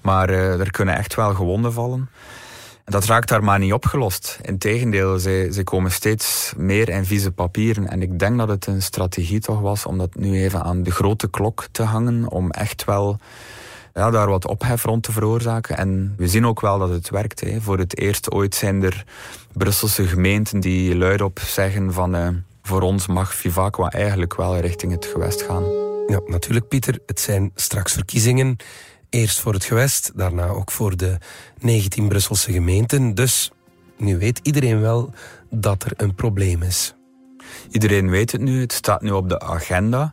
Maar 0.02 0.30
er 0.30 0.72
kunnen 0.72 0.96
echt 0.96 1.16
wel 1.16 1.34
gewonden 1.34 1.74
vallen. 1.74 2.10
Dat 2.86 3.06
raakt 3.06 3.30
daar 3.30 3.44
maar 3.44 3.60
niet 3.60 3.74
opgelost. 3.74 4.40
Integendeel, 4.42 5.20
ze, 5.20 5.50
ze 5.54 5.64
komen 5.64 5.92
steeds 5.92 6.54
meer 6.58 6.90
in 6.90 7.06
vieze 7.06 7.32
papieren. 7.32 7.88
En 7.88 8.02
ik 8.02 8.20
denk 8.20 8.38
dat 8.38 8.48
het 8.48 8.68
een 8.68 8.82
strategie 8.82 9.40
toch 9.40 9.60
was 9.60 9.86
om 9.86 9.98
dat 9.98 10.16
nu 10.16 10.42
even 10.42 10.64
aan 10.64 10.84
de 10.84 10.92
grote 10.92 11.30
klok 11.30 11.68
te 11.72 11.84
hangen. 11.84 12.30
Om 12.30 12.52
echt 12.52 12.84
wel 12.84 13.18
ja, 13.94 14.12
daar 14.12 14.30
wat 14.30 14.48
ophef 14.48 14.84
rond 14.84 15.04
te 15.04 15.12
veroorzaken. 15.12 15.78
En 15.78 16.14
we 16.18 16.28
zien 16.28 16.46
ook 16.46 16.62
wel 16.62 16.80
dat 16.80 16.90
het 16.90 17.10
werkt. 17.10 17.40
Hè. 17.40 17.62
Voor 17.62 17.78
het 17.78 17.98
eerst 17.98 18.32
ooit 18.32 18.56
zijn 18.56 18.84
er 18.84 19.04
Brusselse 19.54 20.08
gemeenten 20.08 20.60
die 20.60 20.96
luidop 20.96 21.40
zeggen 21.40 21.94
van... 21.94 22.16
Uh, 22.16 22.28
voor 22.66 22.82
ons 22.82 23.08
mag 23.08 23.36
Vivaqua 23.36 23.92
eigenlijk 23.92 24.36
wel 24.36 24.60
richting 24.60 24.92
het 24.92 25.06
gewest 25.06 25.42
gaan. 25.42 25.64
Ja, 26.08 26.22
natuurlijk 26.26 26.68
Pieter. 26.68 27.00
Het 27.06 27.20
zijn 27.20 27.52
straks 27.56 27.94
verkiezingen. 27.94 28.58
Eerst 29.14 29.40
voor 29.40 29.54
het 29.54 29.64
gewest, 29.64 30.12
daarna 30.16 30.48
ook 30.48 30.72
voor 30.72 30.98
de 30.98 31.18
19 31.60 32.08
Brusselse 32.08 32.52
gemeenten. 32.52 33.16
Dus 33.16 33.52
nu 33.98 34.18
weet 34.18 34.40
iedereen 34.44 34.82
wel 34.82 35.14
dat 35.50 35.84
er 35.84 35.92
een 35.98 36.16
probleem 36.16 36.62
is. 36.62 36.94
Iedereen 37.72 38.10
weet 38.10 38.32
het 38.32 38.42
nu, 38.42 38.62
het 38.62 38.74
staat 38.74 39.02
nu 39.02 39.12
op 39.12 39.30
de 39.30 39.40
agenda. 39.40 40.12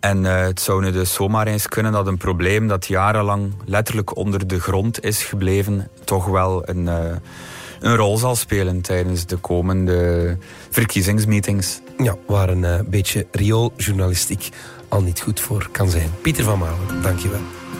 En 0.00 0.24
uh, 0.24 0.40
het 0.40 0.60
zou 0.60 0.82
nu 0.82 0.92
dus 0.92 1.12
zomaar 1.12 1.46
eens 1.46 1.68
kunnen 1.68 1.92
dat 1.92 2.06
een 2.06 2.16
probleem 2.16 2.68
dat 2.68 2.86
jarenlang 2.86 3.52
letterlijk 3.64 4.16
onder 4.16 4.46
de 4.46 4.60
grond 4.60 5.04
is 5.04 5.22
gebleven, 5.22 5.88
toch 6.04 6.26
wel 6.26 6.68
een, 6.68 6.86
uh, 6.86 7.16
een 7.80 7.96
rol 7.96 8.18
zal 8.18 8.36
spelen 8.36 8.80
tijdens 8.80 9.26
de 9.26 9.36
komende 9.36 10.36
verkiezingsmeetings. 10.70 11.80
Ja, 11.98 12.16
waar 12.26 12.48
een 12.48 12.62
uh, 12.62 12.80
beetje 12.86 13.26
riooljournalistiek 13.30 14.48
al 14.88 15.02
niet 15.02 15.20
goed 15.20 15.40
voor 15.40 15.68
kan 15.72 15.90
zijn. 15.90 16.10
Pieter 16.22 16.44
van 16.44 16.58
Malen, 16.58 17.02
dankjewel. 17.02 17.61